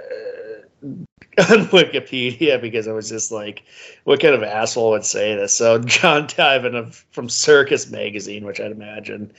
[1.38, 3.62] on Wikipedia because I was just like,
[4.04, 5.54] what kind of asshole would say this?
[5.54, 9.32] So Jon Tiven of from Circus Magazine, which I'd imagine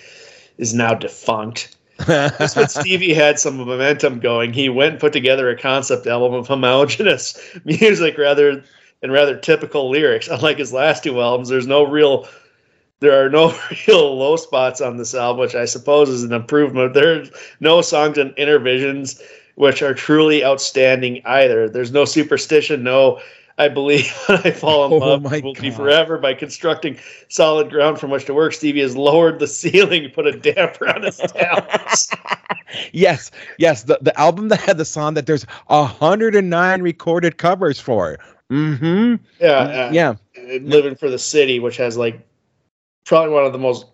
[0.57, 1.75] is now defunct.
[2.07, 6.33] Just when Stevie had some momentum going, he went and put together a concept album
[6.33, 8.63] of homogenous music rather
[9.01, 10.27] and rather typical lyrics.
[10.31, 12.27] Unlike his last two albums, there's no real
[13.01, 16.93] there are no real low spots on this album, which I suppose is an improvement.
[16.93, 17.29] There's
[17.59, 19.21] no songs and Innervisions
[19.55, 21.67] which are truly outstanding either.
[21.67, 23.19] There's no superstition, no
[23.59, 26.97] I believe when I fall in Oh love my will be forever by constructing
[27.27, 28.53] solid ground from which to work.
[28.53, 32.09] Stevie has lowered the ceiling put a damper on his talents.
[32.93, 33.83] yes, yes.
[33.83, 38.17] The the album that had the song that there's hundred and nine recorded covers for.
[38.51, 39.15] Mm-hmm.
[39.39, 40.15] yeah, uh, yeah.
[40.61, 42.25] living for the city, which has like
[43.05, 43.85] probably one of the most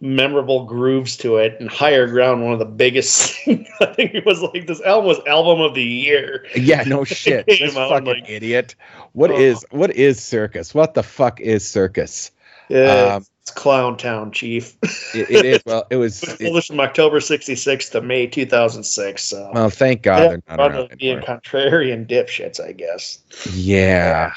[0.00, 3.34] memorable grooves to it, and higher ground, one of the biggest.
[3.48, 6.44] I think it was like this album was album of the year.
[6.54, 7.46] Yeah, no shit.
[7.48, 8.74] This fucking like- idiot.
[9.12, 9.38] What Oh.
[9.38, 10.74] is what is circus?
[10.74, 12.30] What the fuck is circus?
[12.68, 14.76] Yeah, Um, it's Clown Town, Chief.
[15.14, 15.86] It, it is well.
[15.88, 16.20] It was.
[16.24, 19.22] It was It, published from October '66 to May 2006.
[19.22, 19.50] So.
[19.54, 21.40] well, thank God Yeah, they're not around being anymore.
[21.40, 23.20] contrarian dipshits, I guess.
[23.54, 24.32] Yeah.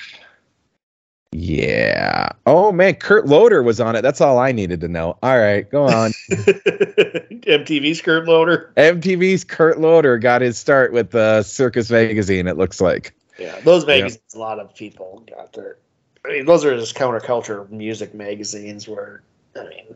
[1.32, 2.30] Yeah.
[2.46, 4.02] Oh man, Kurt Loder was on it.
[4.04, 5.18] That's all I needed to know.
[5.24, 6.12] All right, go on.
[6.30, 8.72] MTV's Kurt Loder.
[8.78, 12.48] MTV's Kurt Loder got his start with the Circus magazine.
[12.48, 13.16] It looks like.
[13.40, 14.22] Yeah, those magazines.
[14.36, 15.78] A lot of people got their.
[16.26, 18.88] I mean, those are just counterculture music magazines.
[18.88, 19.22] Where
[19.56, 19.96] I mean,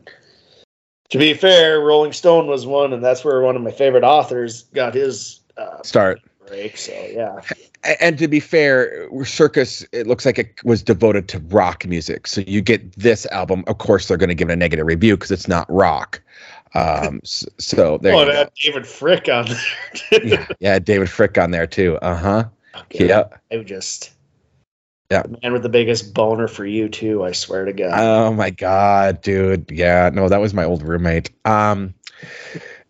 [1.10, 4.64] to be fair, Rolling Stone was one, and that's where one of my favorite authors
[4.74, 6.20] got his uh, Start.
[6.46, 6.76] break.
[6.76, 7.40] So yeah,
[8.00, 12.26] And to be fair, Circus, it looks like it was devoted to rock music.
[12.26, 13.64] So you get this album.
[13.66, 16.20] Of course, they're going to give it a negative review because it's not rock.
[16.74, 18.32] Um, so there oh, you go.
[18.32, 20.20] had David Fricke on there.
[20.20, 20.28] too.
[20.28, 21.98] Yeah, yeah, David Fricke on there too.
[22.02, 22.44] Uh huh.
[22.76, 23.08] Okay.
[23.08, 23.24] Yeah.
[23.52, 24.10] I would just.
[25.10, 25.22] Yeah.
[25.22, 27.26] The man with the biggest boner for U2.
[27.26, 27.92] I swear to God.
[27.94, 29.70] Oh my god, dude.
[29.70, 31.30] Yeah, no, that was my old roommate.
[31.44, 31.94] Um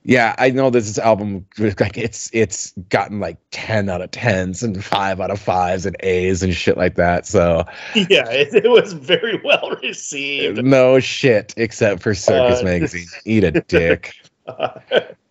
[0.06, 4.84] yeah, I know this album like it's it's gotten like 10 out of 10s and
[4.84, 7.26] 5 out of 5s and A's and shit like that.
[7.26, 10.62] So yeah, it, it was very well received.
[10.62, 13.06] no shit except for Circus Uh, magazine.
[13.24, 14.14] Eat a dick.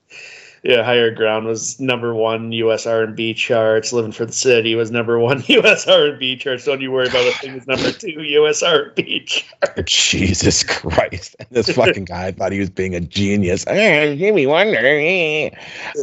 [0.63, 2.87] yeah, Higher Ground was number one U.S.
[2.87, 3.91] R&B charts.
[3.91, 5.85] Living for the City was number one U.S.
[5.85, 6.63] R&B charts.
[6.63, 7.35] Don't you worry about it.
[7.35, 8.63] Thing was number two U.S.
[8.63, 9.91] R&B charts.
[9.91, 11.35] Jesus Christ.
[11.53, 13.63] This fucking guy thought he was being a genius.
[13.67, 14.79] Jimmy Wonder.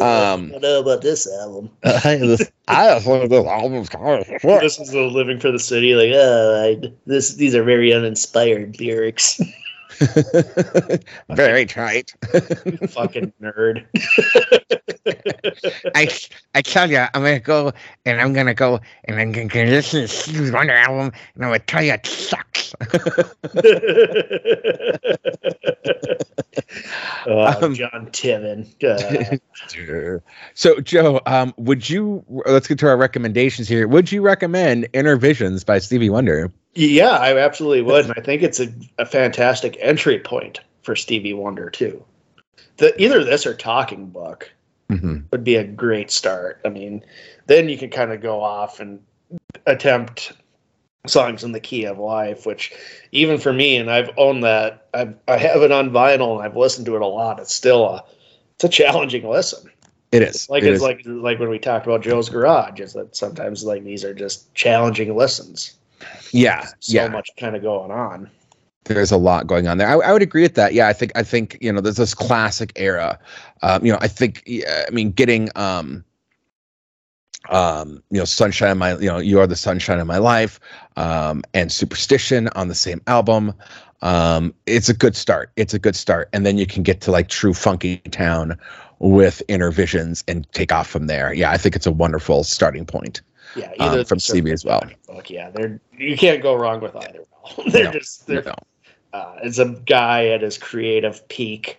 [0.00, 1.70] Um, I don't know about this album.
[1.82, 4.42] I just I just think this album's kind of.
[4.42, 5.94] This is the Living for the City.
[5.94, 9.40] Like, oh, I, this these are very uninspired lyrics.
[11.30, 12.14] Very tight.
[12.90, 13.84] Fucking nerd.
[15.94, 16.09] I,
[16.55, 17.72] I tell you, I'm gonna go
[18.07, 21.59] and I'm gonna go and I'm gonna listen to Stevie Wonder album and I'm gonna
[21.61, 22.74] tell you it sucks.
[27.26, 28.11] uh, Um, John.
[28.82, 30.18] Uh,
[30.55, 33.86] so Joe, um, would you let's get to our recommendations here.
[33.88, 36.53] Would you recommend Innervisions by Stevie Wonder?
[36.75, 38.68] Yeah, I absolutely would, and I think it's a,
[38.99, 42.05] a fantastic entry point for Stevie Wonder too.
[42.77, 44.51] The either this or Talking Book
[44.91, 45.18] Mm-hmm.
[45.31, 46.61] would be a great start.
[46.64, 47.05] I mean,
[47.47, 48.99] then you can kind of go off and
[49.66, 50.33] attempt
[51.07, 52.73] songs in the key of life, which
[53.12, 54.89] even for me, and I've owned that.
[54.93, 57.39] I've, I have it on vinyl and I've listened to it a lot.
[57.39, 58.05] It's still a
[58.57, 59.71] it's a challenging listen.
[60.11, 60.83] It is Like It it's is.
[60.83, 64.53] like like when we talked about Joe's Garage, is that sometimes like these are just
[64.55, 65.77] challenging listens.
[66.32, 67.09] Yeah, So yeah.
[67.09, 68.30] much kind of going on.
[68.84, 69.88] there's a lot going on there.
[69.88, 70.74] I, I would agree with that.
[70.74, 73.18] Yeah, I think I think you know there's this classic era.
[73.62, 76.05] Um, you know, I think I mean getting um,
[77.48, 80.61] um, you know, sunshine of my you know you are the sunshine of my life,
[80.96, 83.55] um, and superstition on the same album.
[84.03, 85.51] Um, it's a good start.
[85.57, 88.59] It's a good start, and then you can get to like True Funky Town,
[89.01, 91.32] with Innervisions and take off from there.
[91.32, 93.22] Yeah, I think it's a wonderful starting point.
[93.57, 94.82] Yeah, Um, from Stevie as well.
[95.07, 97.24] Book, yeah, they're you can't go wrong with either.
[97.70, 98.55] they're No, just they're No.
[99.12, 101.78] uh, it's a guy at his creative peak.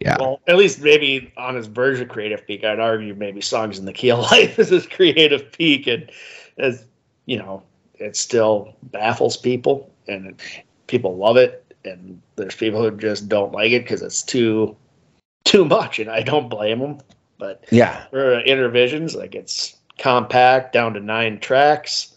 [0.00, 0.16] Yeah.
[0.18, 3.84] Well, at least maybe on his version of creative peak, I'd argue maybe songs in
[3.84, 6.10] the key of life is his creative peak, and
[6.58, 6.84] as
[7.26, 7.62] you know,
[7.94, 10.40] it still baffles people, and it,
[10.88, 14.76] people love it, and there's people who just don't like it because it's too
[15.44, 16.98] too much, and I don't blame them.
[17.38, 18.04] But Yeah.
[18.10, 22.16] for Innervisions, like it's compact down to nine tracks.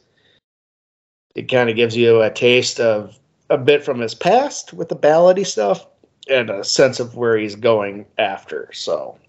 [1.36, 3.20] It kind of gives you a taste of
[3.50, 5.86] a bit from his past with the ballady stuff
[6.30, 8.70] and a sense of where he's going after.
[8.74, 9.20] So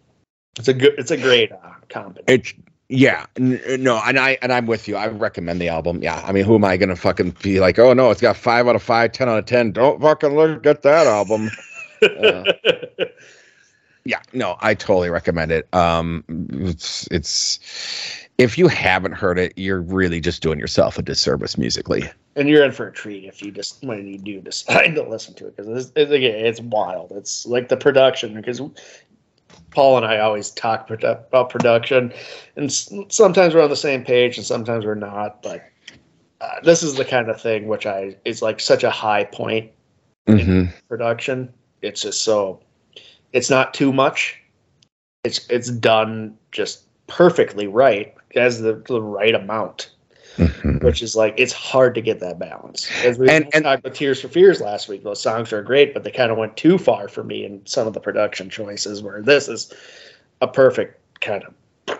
[0.56, 2.24] it's a good, it's a great uh, combination.
[2.28, 2.54] It's
[2.90, 4.96] yeah, n- no, and I and I'm with you.
[4.96, 6.02] I recommend the album.
[6.02, 7.78] Yeah, I mean, who am I gonna fucking be like?
[7.78, 9.72] Oh no, it's got five out of five, ten out of ten.
[9.72, 11.50] Don't fucking look at that album.
[12.02, 12.44] Uh,
[14.04, 15.68] yeah, no, I totally recommend it.
[15.74, 17.58] Um, it's it's
[18.38, 22.10] if you haven't heard it, you're really just doing yourself a disservice musically.
[22.36, 25.34] and you're in for a treat if you just when you do decide to listen
[25.34, 27.12] to it because it's, it's again it's wild.
[27.12, 28.60] It's like the production because
[29.70, 32.12] Paul and I always talk about production,
[32.56, 35.42] and sometimes we're on the same page and sometimes we're not.
[35.42, 35.62] But
[36.40, 39.70] uh, this is the kind of thing which I is like such a high point
[40.28, 40.72] Mhm.
[40.88, 41.52] production.
[41.82, 42.60] It's just so
[43.34, 44.40] it's not too much.
[45.24, 49.90] It's it's done just perfectly right as the, the right amount
[50.36, 50.82] Mhm.
[50.82, 52.90] which is like it's hard to get that balance.
[53.04, 55.94] As we And- and- talked about Tears for Fears last week, those songs are great,
[55.94, 59.00] but they kind of went too far for me in some of the production choices.
[59.00, 59.72] Where this is
[60.40, 61.98] a perfect kind of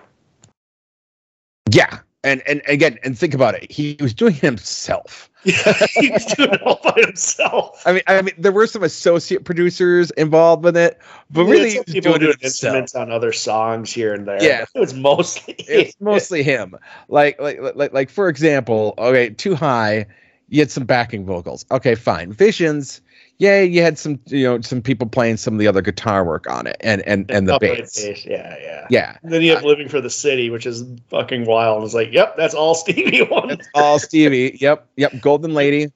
[1.70, 3.70] Yeah, and and again, and think about it.
[3.70, 5.30] He was doing it himself.
[5.44, 7.82] yeah, he was doing it all by himself.
[7.86, 10.98] I mean, I mean, there were some associate producers involved with it,
[11.30, 12.76] but Yeah, really, he was people doing do it himself.
[12.76, 14.42] instruments on other songs here and there.
[14.42, 14.64] Yeah.
[14.74, 16.76] it was mostly it's mostly him.
[17.08, 20.06] Like, like, like, like, for example, okay, too high.
[20.48, 21.64] You had some backing vocals.
[21.70, 22.32] Okay, fine.
[22.32, 23.02] Visions.
[23.38, 26.48] Yeah, you had some, you know, some people playing some of the other guitar work
[26.48, 28.00] on it, and and and the bass.
[28.00, 28.24] bass.
[28.24, 28.86] Yeah, yeah.
[28.90, 31.82] Yeah, And then you have Living for the City, which is fucking wild.
[31.84, 33.62] It's like, yep, that's all Stevie wanted.
[33.74, 34.56] all Stevie.
[34.60, 35.20] Yep, yep.
[35.20, 35.92] Golden Lady.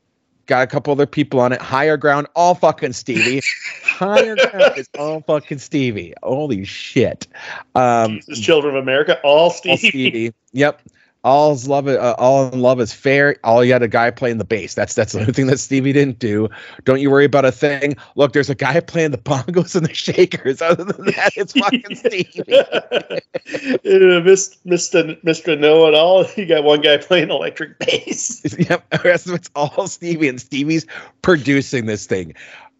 [0.46, 1.60] Got a couple other people on it.
[1.60, 3.42] Higher ground, all fucking Stevie.
[3.84, 6.14] Higher ground is all fucking Stevie.
[6.22, 7.28] Holy shit.
[7.74, 9.76] Um, Jesus, Children of America, all all Stevie.
[9.90, 10.34] Stevie.
[10.52, 10.80] Yep.
[11.28, 13.36] All's love, uh, all in love is fair.
[13.44, 14.74] All you had a guy playing the bass.
[14.74, 16.48] That's that's the only thing that Stevie didn't do.
[16.84, 17.96] Don't you worry about a thing.
[18.16, 20.62] Look, there's a guy playing the bongos and the shakers.
[20.68, 22.58] Other than that, it's fucking Stevie.
[22.58, 24.20] Uh,
[24.64, 25.22] Mr.
[25.22, 25.58] Mr.
[25.58, 26.24] Know It All.
[26.36, 28.42] You got one guy playing electric bass.
[28.58, 28.88] yep.
[28.88, 30.86] The rest of it's all Stevie, and Stevie's
[31.20, 32.34] producing this thing.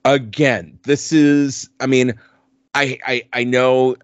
[0.05, 1.69] Again, this is.
[1.81, 2.15] I mean,
[2.75, 3.97] I I I know.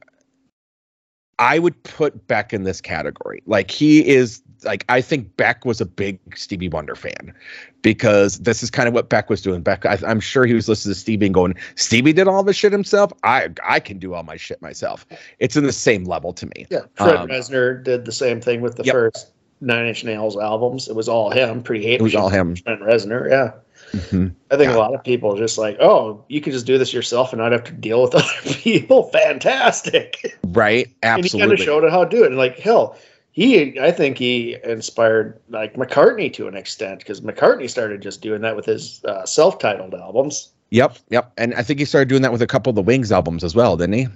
[1.39, 3.43] I would put Beck in this category.
[3.47, 7.35] Like he is like I think Beck was a big Stevie Wonder fan
[7.83, 9.61] because this is kind of what Beck was doing.
[9.63, 12.57] Beck, I, I'm sure he was listening to Stevie and going, "Stevie did all this
[12.57, 13.13] shit himself.
[13.25, 15.07] I I can do all my shit myself."
[15.39, 16.67] It's in the same level to me.
[16.71, 18.93] Yeah, Fred Um, Reznor did the same thing with the Yep.
[18.95, 20.89] first Nine Inch Nails albums.
[20.89, 21.63] It was all him.
[21.63, 22.01] Pretty hate.
[22.01, 22.55] It was all him.
[22.55, 23.29] Trent Reznor.
[23.31, 23.53] Yeah,
[23.95, 24.35] Mhm.
[24.51, 24.77] I think Yeah.
[24.77, 27.41] a lot of people are just like, oh, you can just do this yourself and
[27.41, 29.05] not have to deal with other people.
[29.11, 30.37] Fantastic.
[30.49, 30.89] Right?
[31.03, 32.29] And he kind of showed how to do it.
[32.29, 32.97] And like, hell,
[33.33, 38.43] he, I think he inspired like McCartney to an extent because McCartney started just doing
[38.43, 40.51] that with his uh, self-titled albums.
[40.71, 41.33] Yep, yep.
[41.37, 43.55] And I think he started doing that with a couple of the Wings albums as
[43.55, 44.07] well, didn't he?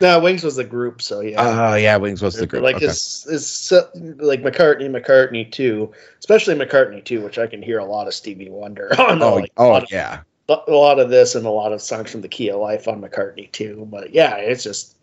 [0.00, 1.40] No, Wings was the group, so yeah.
[1.40, 2.62] Oh, oh yeah, Wings was the group.
[2.62, 2.86] Like okay.
[2.86, 3.72] his, his
[4.18, 8.50] like McCartney, McCartney too, especially McCartney too, which I can hear a lot of Stevie
[8.50, 9.22] Wonder on.
[9.22, 10.20] oh, like, oh of, yeah.
[10.48, 13.00] a lot of this and a lot of songs from the Key of Life on
[13.00, 13.86] McCartney too.
[13.90, 14.96] But yeah, it's just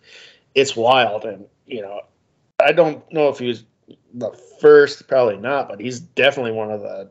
[0.56, 2.02] it's wild, and you know,
[2.60, 3.64] I don't know if he was
[4.14, 7.10] the first, probably not, but he's definitely one of the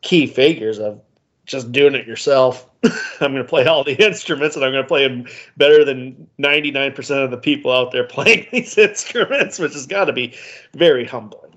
[0.00, 1.00] key figures of
[1.46, 2.68] just doing it yourself.
[3.20, 5.26] I'm going to play all the instruments and I'm going to play them
[5.56, 10.12] better than 99% of the people out there playing these instruments, which has got to
[10.12, 10.34] be
[10.74, 11.53] very humbling.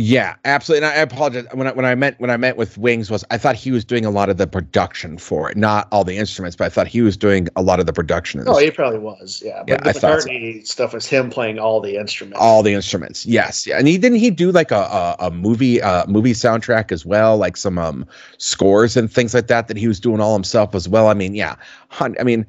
[0.00, 0.86] Yeah, absolutely.
[0.86, 3.36] And I apologize when I when I meant when I meant with Wings was I
[3.38, 6.54] thought he was doing a lot of the production for it, not all the instruments,
[6.54, 8.44] but I thought he was doing a lot of the production.
[8.46, 9.64] Oh, he probably was, yeah.
[9.66, 10.28] Yeah, But I the thought so.
[10.28, 12.38] McCartney stuff was him playing all the instruments.
[12.40, 13.26] all the instruments.
[13.26, 13.76] Yes, yeah.
[13.76, 17.36] And he didn't he do like a a, a movie uh movie soundtrack as well,
[17.36, 20.88] like some um scores and things like that that he was doing all himself as
[20.88, 21.08] well.
[21.08, 21.56] I mean, yeah.
[21.98, 22.46] I mean,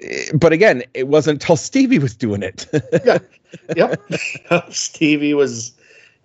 [0.00, 2.66] eh, but again, it wasn't until Stevie was doing it.
[3.04, 3.18] yeah.
[3.76, 4.00] yep.
[4.70, 5.72] Stevie was,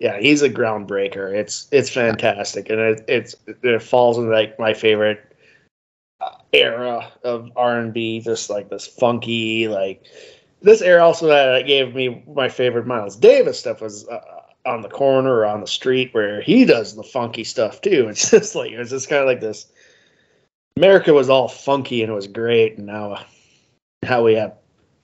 [0.02, 1.32] yeah, he's a groundbreaker.
[1.32, 5.32] It's it's fantastic, and it, it's it falls in like my favorite
[6.20, 10.04] uh, era of R and B, just like this funky, like
[10.60, 14.20] this era also that gave me my favorite Miles Davis stuff was uh,
[14.66, 18.06] on the corner or on the street where he does the funky stuff too.
[18.10, 19.70] It's just like it's just kind of like this.
[20.76, 23.24] America was all funky and it was great, and now
[24.02, 24.56] how we have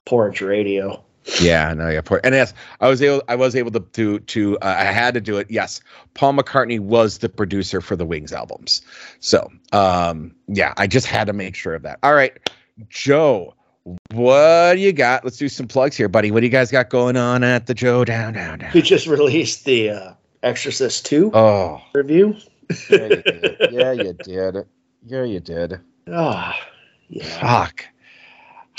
[0.06, 1.04] porch radio.
[1.40, 2.20] Yeah, no, yeah, poor.
[2.24, 5.20] And yes, I was able, I was able to to to, uh, I had to
[5.20, 5.50] do it.
[5.50, 5.80] Yes,
[6.14, 8.80] Paul McCartney was the producer for the Wings albums,
[9.20, 11.98] so um, yeah, I just had to make sure of that.
[12.02, 12.32] All right,
[12.88, 13.54] Joe,
[14.12, 15.22] what do you got?
[15.24, 16.30] Let's do some plugs here, buddy.
[16.30, 18.70] What do you guys got going on at the Joe Down Down Down?
[18.72, 20.12] We just released the uh,
[20.42, 22.36] Exorcist Two Oh, review.
[22.90, 23.56] yeah, you did.
[23.72, 24.56] Yeah, you did.
[25.06, 25.80] Yeah, you did.
[26.10, 26.58] Ah,
[27.08, 27.24] yeah,
[27.66, 27.84] Fuck.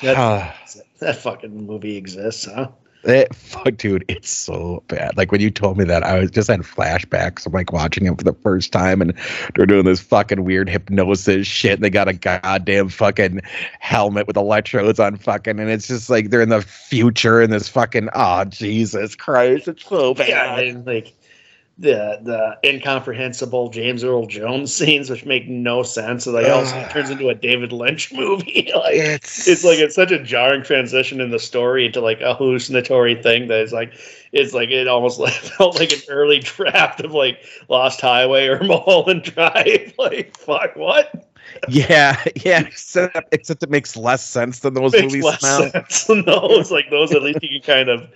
[0.02, 0.56] That- Ah.
[1.06, 2.70] that fucking movie exists, huh?
[3.06, 5.16] It, fuck, dude, it's so bad.
[5.16, 8.18] Like when you told me that, I was just had flashbacks of like watching it
[8.18, 9.14] for the first time, and
[9.56, 11.76] they're doing this fucking weird hypnosis shit.
[11.76, 13.40] And they got a goddamn fucking
[13.80, 17.70] helmet with electrodes on, fucking, and it's just like they're in the future, and this
[17.70, 20.28] fucking oh Jesus Christ, it's so bad.
[20.28, 21.14] Yeah, I mean, like
[21.80, 26.26] the the incomprehensible James Earl Jones scenes, which make no sense.
[26.26, 28.70] So like, also turns into a David Lynch movie.
[28.76, 32.36] like, it's it's like it's such a jarring transition in the story into like a
[32.36, 33.94] hallucinatory thing that is like
[34.32, 38.62] it's like it almost like, felt like an early draft of like Lost Highway or
[38.64, 39.94] Mulholland Drive.
[39.98, 41.30] like fuck, what
[41.68, 42.62] yeah, yeah.
[42.62, 45.70] Except except it makes less sense than those makes movies less now.
[45.70, 46.72] sense than those.
[46.72, 48.10] Like those, at least you can kind of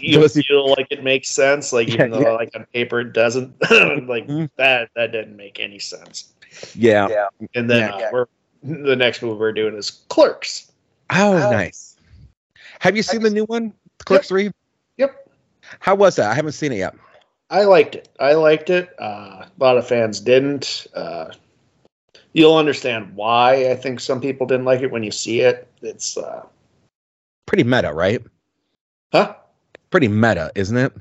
[0.00, 1.72] you Those you- feel like it makes sense.
[1.72, 2.32] Like even Yeah, though yeah.
[2.32, 3.54] like on paper it doesn't.
[4.08, 4.50] like Mhm.
[4.56, 6.32] that that didn't make any sense.
[6.74, 7.26] Yeah.
[7.54, 8.10] And then Yeah, uh, yeah.
[8.12, 8.26] we're
[8.62, 10.70] the next movie we're doing is Clerks.
[11.10, 11.50] Oh, Oh.
[11.50, 11.96] nice.
[12.80, 13.72] Have you seen the new one,
[14.04, 14.50] Clerks Three?
[14.96, 15.28] Yep.
[15.80, 16.30] How was that?
[16.30, 16.94] I haven't seen it yet.
[17.50, 18.08] I liked it.
[18.20, 18.90] I liked it.
[19.00, 20.86] Uh, a lot of fans didn't.
[20.94, 21.30] Uh,
[22.32, 23.70] you'll understand why.
[23.70, 25.66] I think some people didn't like it when you see it.
[25.82, 26.44] It's uh,
[27.46, 28.20] Pretty meta, right?
[29.12, 29.34] huh?
[29.90, 30.92] Pretty meta, isn't it?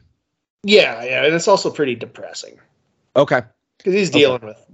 [0.63, 2.59] Yeah, yeah, and it's also pretty depressing
[3.15, 3.41] Okay.
[3.77, 4.19] because he's Okay.
[4.19, 4.65] dealing with,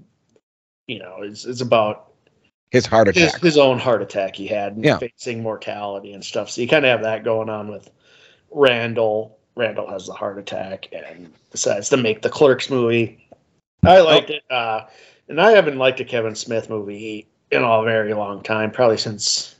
[0.88, 2.12] you know, it's it's about
[2.72, 3.40] His heart attack.
[3.42, 4.98] his own heart attack he had, and Yeah.
[4.98, 6.50] facing mortality and stuff.
[6.50, 7.90] So you kind of have that going on with
[8.52, 9.38] Randall.
[9.56, 13.28] Randall has the heart attack and decides to make the Clerks movie.
[13.84, 14.86] I liked it, uh,
[15.28, 19.53] and I haven't liked a Kevin Smith movie in a very long time, probably since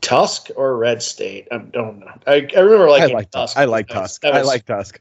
[0.00, 1.48] Tusk or Red State.
[1.50, 2.10] I don't know.
[2.26, 3.56] I, I remember I like Tusk.
[3.56, 4.24] I like Tusk.
[4.24, 5.00] I like Tusk.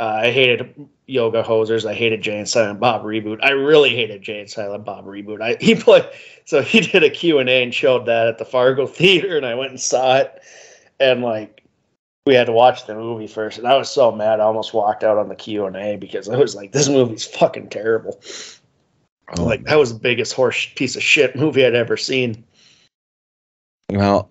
[0.00, 1.88] uh, I hated Yoga Hosers.
[1.88, 3.38] I hated Jay and Silent Bob reboot.
[3.42, 5.40] I really hated Jay and Silent Bob reboot.
[5.40, 6.06] I he played
[6.44, 9.46] so he did a Q and A and showed that at the Fargo Theater, and
[9.46, 10.42] I went and saw it,
[11.00, 11.62] and like
[12.26, 15.02] we had to watch the movie first, and I was so mad I almost walked
[15.02, 18.20] out on the Q and A because I was like, this movie's fucking terrible.
[19.36, 22.44] Oh, like that was the biggest horse piece of shit movie I'd ever seen.
[23.90, 24.30] Well,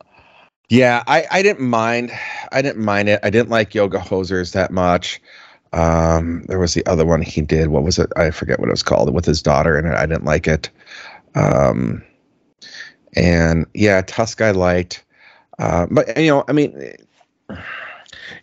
[0.69, 2.11] yeah, I, I didn't mind.
[2.51, 3.19] I didn't mind it.
[3.23, 5.21] I didn't like Yoga Hosers that much.
[5.73, 7.69] Um, there was the other one he did.
[7.69, 8.11] What was it?
[8.15, 9.93] I forget what it was called with his daughter in it.
[9.93, 10.69] I didn't like it.
[11.35, 12.03] Um,
[13.15, 15.03] and yeah, Tusk I liked.
[15.59, 16.93] Uh, but you know, I mean,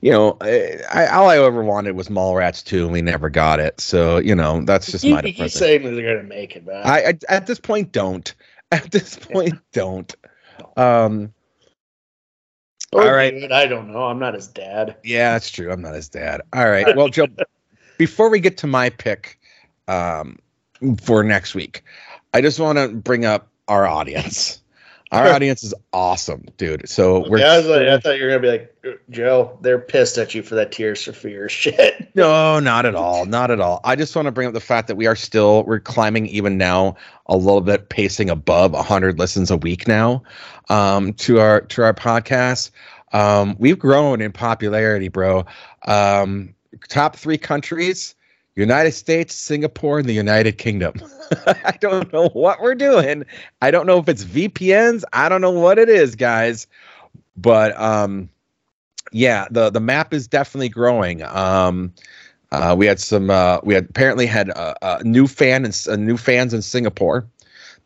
[0.00, 3.60] you know, I, I all I ever wanted was Mallrats 2, and we never got
[3.60, 3.80] it.
[3.80, 7.08] So you know, that's just He, my saying that they're gonna make it, but I,
[7.08, 8.34] I at this point don't.
[8.72, 10.12] At this point, don't.
[10.76, 11.32] Um,
[12.92, 13.34] or all right.
[13.34, 14.04] it, I don't know.
[14.04, 14.96] I'm not his dad.
[15.02, 15.70] Yeah, that's true.
[15.70, 16.42] I'm not his dad.
[16.52, 16.94] All right.
[16.96, 17.26] Well, Joe,
[17.98, 19.38] before we get to my pick
[19.88, 20.38] um,
[21.02, 21.82] for next week,
[22.32, 24.62] I just want to bring up our audience.
[25.14, 26.88] Our audience is awesome, dude.
[26.88, 29.56] So we're I, was like, I thought you were gonna be like Joe.
[29.60, 32.10] They're pissed at you for that Tears for Fears shit.
[32.16, 33.80] no, not at all, not at all.
[33.84, 36.58] I just want to bring up the fact that we are still we're climbing even
[36.58, 36.96] now
[37.26, 40.22] a little bit, pacing above 100 listens a week now
[40.68, 42.70] um, to our to our podcast.
[43.12, 45.46] Um, we've grown in popularity, bro.
[45.86, 46.54] Um,
[46.88, 48.16] top three countries:
[48.56, 50.94] United States, Singapore, and the United Kingdom.
[51.46, 53.24] I don't know what we're doing.
[53.62, 55.02] I don't know if it's VPNs.
[55.12, 56.66] I don't know what it is, guys.
[57.36, 58.28] But um,
[59.12, 61.22] yeah, the the map is definitely growing.
[61.22, 61.92] Um,
[62.52, 63.30] uh, we had some.
[63.30, 67.26] Uh, we had apparently had a, a new fan and new fans in Singapore.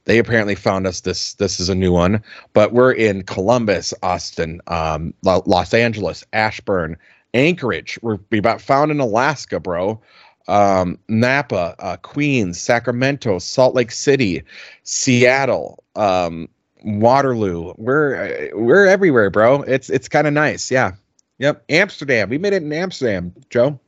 [0.05, 1.01] They apparently found us.
[1.01, 6.97] This this is a new one, but we're in Columbus, Austin, um, Los Angeles, Ashburn,
[7.35, 7.99] Anchorage.
[8.03, 10.01] We're we about found in Alaska, bro.
[10.49, 14.43] Um, Napa, uh, Queens, Sacramento, Salt Lake City,
[14.83, 16.49] Seattle, um,
[16.85, 17.75] Waterloo.
[17.77, 19.63] We're uh, we're everywhere, bro.
[19.63, 20.71] It's it's kind of nice.
[20.71, 20.93] Yeah.
[21.39, 21.65] Yep.
[21.69, 22.31] Amsterdam.
[22.31, 23.79] We made it in Amsterdam, Joe.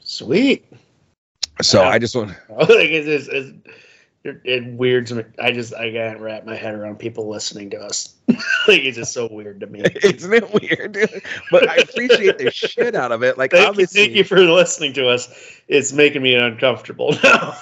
[0.00, 0.66] Sweet.
[1.62, 1.88] So Yeah.
[1.88, 3.68] I just want like it's, it's, it's,
[4.24, 5.24] it, it weirds me.
[5.38, 8.15] I just I can't wrap my head around people listening to us.
[8.68, 9.82] like it's just so weird to me.
[10.02, 11.22] Isn't it weird?
[11.50, 13.38] but I appreciate the shit out of it.
[13.38, 15.28] Like Thank you, obviously, thank you for listening to us.
[15.68, 17.56] It's making me uncomfortable now.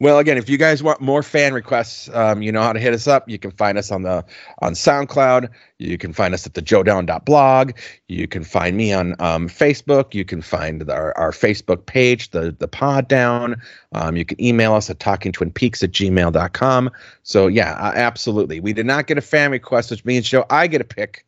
[0.00, 2.94] Well, again, if you guys want more fan requests, um, you know how to hit
[2.94, 3.28] us up.
[3.28, 4.24] You can find us on the
[4.60, 5.48] on SoundCloud.
[5.78, 7.72] You can find us at the joedown.blog.
[8.06, 10.14] You can find me on um, Facebook.
[10.14, 13.60] You can find our, our Facebook page, the the pod down.
[13.92, 16.90] Um, you can email us at talkingtwinpeaks at gmail.com.
[17.24, 18.60] So yeah, uh, absolutely.
[18.60, 21.26] We did not get a fan request, which means Joe, I get to pick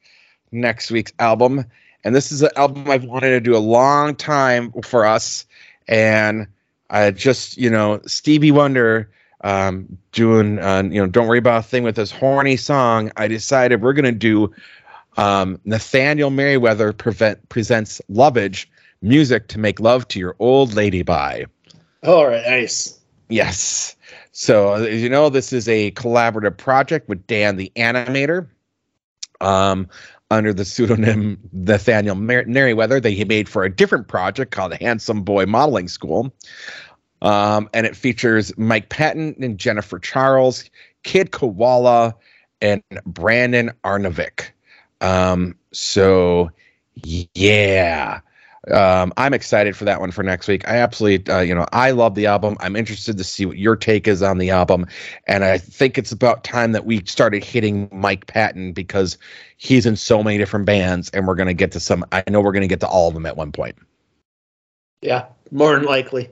[0.53, 1.65] next week's album.
[2.05, 5.45] And this is an album I've wanted to do a long time for us.
[5.89, 6.47] And
[6.91, 9.11] I just, you know, Stevie Wonder
[9.43, 13.11] um, doing, uh, you know, Don't Worry About a Thing with this horny song.
[13.17, 14.53] I decided we're going to do
[15.17, 18.71] um, Nathaniel Merriweather prevent, presents Lovage
[19.03, 21.47] music to make love to your old lady by.
[22.03, 22.99] All right, nice.
[23.29, 23.97] Yes.
[24.33, 28.49] So, as you know, this is a collaborative project with Dan the Automator.
[29.41, 29.89] Um,
[30.31, 34.77] under the pseudonym Nathaniel Mer- Merriweather, that he made for a different project called the
[34.77, 36.33] Handsome Boy Modeling School.
[37.23, 40.65] Um, and it features Mike Patton and Jennifer Charles,
[41.03, 42.15] Kid Koala,
[42.63, 44.51] and Brandon Arnovic.
[45.01, 46.51] Um, so,
[46.95, 48.21] yeah.
[48.71, 50.69] Um, I'm excited for that one for next week.
[50.69, 52.57] I absolutely, uh, you know, I love the album.
[52.61, 54.87] I'm interested to see what your take is on the album,
[55.27, 59.17] and I think it's about time that we started hitting Mike Patton because
[59.57, 62.05] he's in so many different bands, and we're gonna get to some.
[62.13, 63.77] I know we're gonna get to all of them at one point.
[65.01, 66.31] Yeah, more than likely.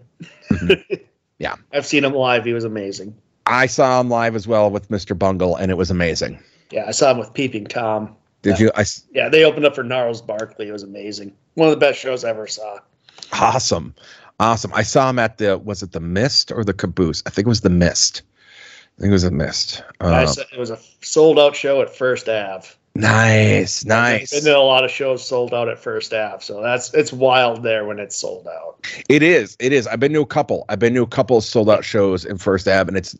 [1.39, 1.55] Yeah.
[1.73, 2.45] I've seen him live.
[2.45, 3.17] He was amazing.
[3.47, 5.19] I saw him live as well with Mr.
[5.19, 6.39] Bungle, and it was amazing.
[6.71, 8.15] Yeah, I saw him with Peeping Tom.
[8.43, 8.67] Did Yeah.
[8.67, 8.71] you?
[8.77, 10.69] I, Yeah, they opened up for Gnarls Barkley.
[10.69, 11.33] It was amazing.
[11.55, 12.79] One of the best shows I ever saw.
[13.33, 13.95] awesome,
[14.41, 14.73] awesome.
[14.75, 17.23] I saw him at the was it the Mist or the Caboose?
[17.27, 18.23] I think it was the Mist.
[18.97, 19.83] I think it was the Mist.
[20.01, 22.67] I Uh, said it was a sold out show at First Ave.
[22.95, 24.31] nice, nice.
[24.33, 27.63] Been to a lot of shows sold out at First Ave, so that's it's wild
[27.63, 28.87] there when it's sold out.
[29.09, 29.57] It is.
[29.61, 29.87] It is.
[29.87, 30.65] I've been to a couple.
[30.69, 33.17] I've been to a couple sold out shows in First Ave, and it's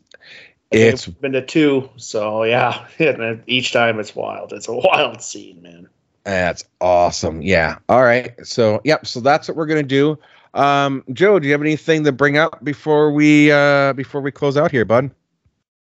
[0.71, 2.87] it's been to two, so yeah.
[3.47, 4.53] Each time it's wild.
[4.53, 5.89] It's a wild scene, man.
[6.23, 7.41] that's awesome.
[7.41, 7.77] Yeah.
[7.87, 8.33] All right.
[8.45, 9.07] So yep.
[9.07, 10.17] So that's what we're gonna do.
[10.53, 14.57] Um, Joe, do you have anything to bring up before we uh before we close
[14.57, 15.11] out here, bud?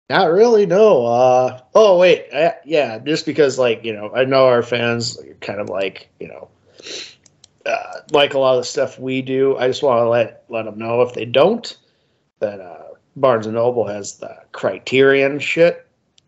[0.09, 1.05] Not really, no.
[1.05, 5.33] Uh, oh wait, I, yeah, just because like you know, I know our fans are
[5.35, 6.49] kind of like you know,
[7.65, 9.57] uh, like a lot of the stuff we do.
[9.57, 11.77] I just want to let let them know if they don't
[12.39, 12.80] that uh,
[13.15, 15.85] Barnes and Noble has the Criterion shit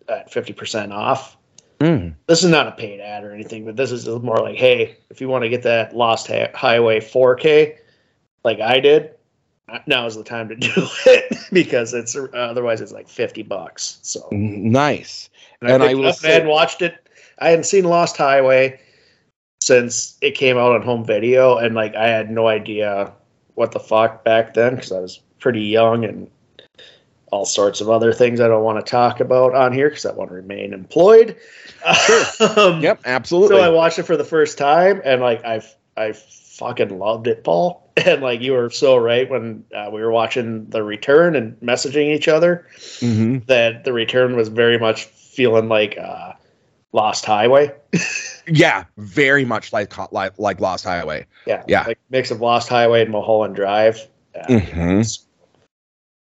[0.09, 1.37] at fifty percent off.
[1.79, 2.13] Mm.
[2.27, 5.19] This is not a paid ad or anything, but this is more like, hey, if
[5.19, 7.75] you want to get that Lost Hi- Highway 4K,
[8.45, 9.11] like I did,
[9.85, 10.71] now is the time to do
[11.05, 13.99] it because it's otherwise it's like fifty bucks.
[14.01, 15.29] So Nice.
[15.61, 16.95] and, And I, I picked will it and I say- hadn't watched it.
[17.39, 18.79] I hadn't seen Lost Highway
[19.61, 23.11] since it came out on home video, and like I had no idea
[23.55, 26.29] what the fuck back then because I was pretty young and
[27.33, 30.11] all sorts of other things I don't want to talk about on here because I
[30.13, 31.35] want to remain employed.
[32.39, 33.01] um, Yep.
[33.05, 33.55] Absolutely.
[33.57, 35.61] so I watched it for the first time, and like I,
[35.97, 37.81] I fucking loved it, Paul.
[37.95, 42.07] And like you were so right when uh, we were watching the return and messaging
[42.15, 42.65] each other
[42.99, 46.33] hmm that the return was very much feeling like uh,
[46.91, 47.71] Lost Highway.
[48.47, 48.83] Yeah.
[48.97, 51.25] Very much like like like Lost Highway.
[51.45, 51.85] Yeah, Yeah.
[51.87, 53.99] like mix of Lost Highway and Mulholland Drive.
[54.35, 55.01] Uh, hmm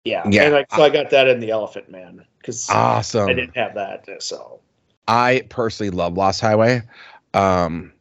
[0.04, 0.44] Yeah, Yeah.
[0.46, 3.30] And like so, I got that in the Elephant Man because Awesome.
[3.30, 4.08] I didn't have that.
[4.20, 4.60] So
[5.08, 6.82] I personally love Lost Highway.
[7.34, 7.94] Um,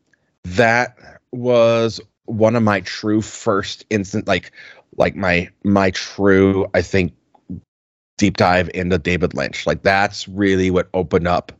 [0.45, 0.97] that
[1.33, 4.53] was one of my true first instant, like,
[4.97, 7.13] like my my true, I think,
[8.21, 9.67] deep dive into David Lynch.
[9.67, 11.53] Like that's really what opened up.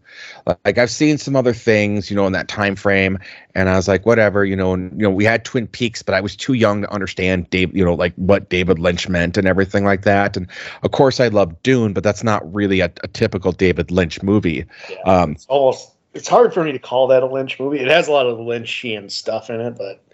[0.47, 3.19] Like I've seen some other things, you know, in that time frame,
[3.55, 6.15] and I was like, whatever, you know, and you know, we had Twin Peaks, but
[6.15, 9.49] I was too young to understand Dave, you know, like what David Lynch meant and
[9.49, 10.37] everything like that.
[10.37, 10.47] And
[10.83, 14.67] of course, I love Dune, but that's not really a, a typical David Lynch movie.
[14.91, 17.79] yeah, Um, it's almost it's hard for me to call that a Lynch movie.
[17.79, 20.05] It has a lot of Lynchian stuff in it, but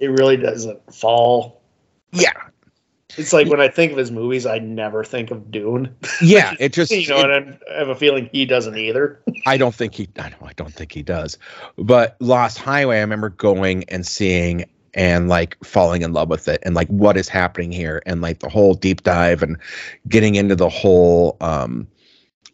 [0.00, 1.62] it really doesn't fall.
[2.12, 2.32] yeah,
[3.16, 5.94] It's like when I think of his movies, I never think of Dune.
[6.22, 6.54] yeah.
[6.60, 9.20] It just, you know, it- and I'm, I have a feeling he doesn't either.
[9.46, 10.08] I don't think he.
[10.18, 10.36] I know.
[10.42, 11.38] I don't think he does.
[11.76, 14.64] But Lost Highway, I remember going and seeing
[14.94, 18.40] and like falling in love with it and like what is happening here and like
[18.40, 19.56] the whole deep dive and
[20.08, 21.86] getting into the whole um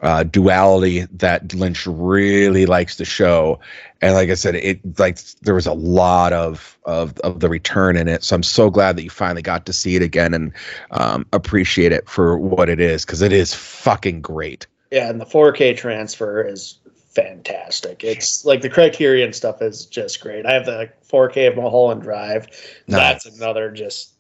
[0.05, 3.59] uh, duality that Lynch really likes to show.
[4.03, 7.97] And like I said, it like there was a lot of of of the return
[7.97, 8.23] in it.
[8.23, 10.53] So I'm so glad that you finally got to see it again and
[10.91, 14.67] um, appreciate it for what it is because it is fucking great.
[14.91, 16.79] Yeah, and the 4K transfer is
[17.15, 18.05] fantastic.
[18.05, 20.45] It's like the Criterion stuff is just great.
[20.45, 22.49] I have the 4K of Mulholland Drive.
[22.87, 24.14] That's another just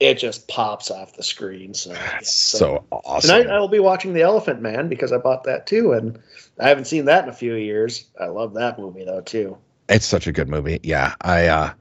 [0.00, 1.74] it just pops off the screen.
[1.74, 3.28] So That's so awesome.
[3.28, 6.18] Tonight I will be watching The Elephant Man because I bought that too, and
[6.60, 8.06] I haven't seen that in a few years.
[8.20, 9.58] I love that movie though too.
[9.88, 10.78] It's such a good movie.
[10.82, 11.72] Yeah, I uh,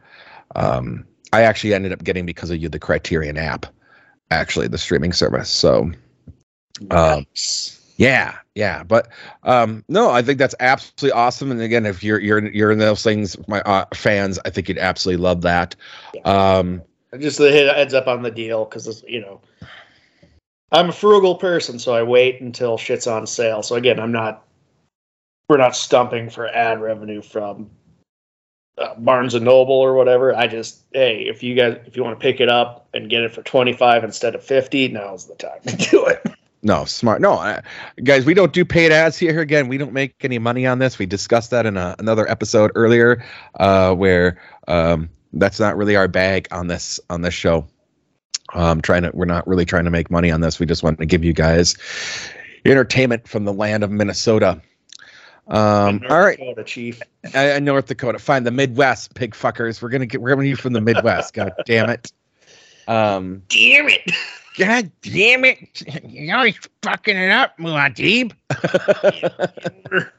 [0.55, 3.65] um, I actually ended up getting because of you the Criterion app,
[4.31, 5.49] actually the streaming service.
[5.49, 5.91] So,
[6.89, 7.79] um, Nice.
[7.97, 8.83] yeah, yeah.
[8.83, 9.09] But
[9.43, 11.51] um, no, I think that's absolutely awesome.
[11.51, 14.79] And again, if you're you're you're in those things, my uh, fans, I think you'd
[14.79, 15.75] absolutely love that.
[16.25, 16.81] Um,
[17.19, 19.41] just the heads up on the deal because you know
[20.71, 23.63] I'm a frugal person, so I wait until shit's on sale.
[23.63, 24.45] So again, I'm not
[25.49, 27.69] we're not stumping for ad revenue from
[28.77, 30.35] uh, Barnes and Noble or whatever.
[30.35, 33.23] I just hey, if you guys if you want to pick it up and get
[33.23, 36.25] it for 25 instead of 50, now's the time to do it.
[36.63, 37.21] No, smart.
[37.21, 37.61] No, uh,
[38.03, 39.39] guys, we don't do paid ads here.
[39.39, 40.97] Again, we don't make any money on this.
[40.97, 43.23] We discussed that in a, another episode earlier,
[43.59, 47.67] uh, where um, that's not really our bag on this on this show.
[48.53, 50.57] Um, trying to, we're not really trying to make money on this.
[50.57, 51.75] We just want to give you guys
[52.65, 54.61] entertainment from the land of Minnesota.
[55.47, 57.01] Um, North all right, Dakota, Chief.
[57.33, 58.19] I, I North Dakota.
[58.19, 59.81] Fine, the Midwest, pig fuckers.
[59.81, 61.33] We're gonna get we're coming to you from the Midwest.
[61.33, 62.11] God damn it.
[62.87, 64.11] Um, Damn it!
[64.57, 65.83] God damn it!
[66.05, 68.31] You're always fucking it up, Muad'Dib.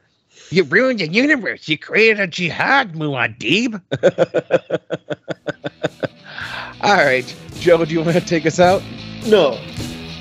[0.51, 1.67] You ruined the universe.
[1.67, 3.81] You created a jihad, Muad'Dib.
[6.81, 7.85] all right, Joe.
[7.85, 8.81] Do you want to take us out?
[9.25, 9.59] No.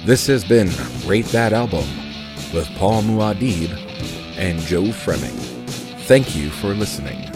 [0.05, 0.71] This has been
[1.07, 1.87] Rate That Album
[2.53, 3.71] with Paul Muad'Dib
[4.37, 5.37] and Joe Fremming.
[6.07, 7.31] Thank you for listening.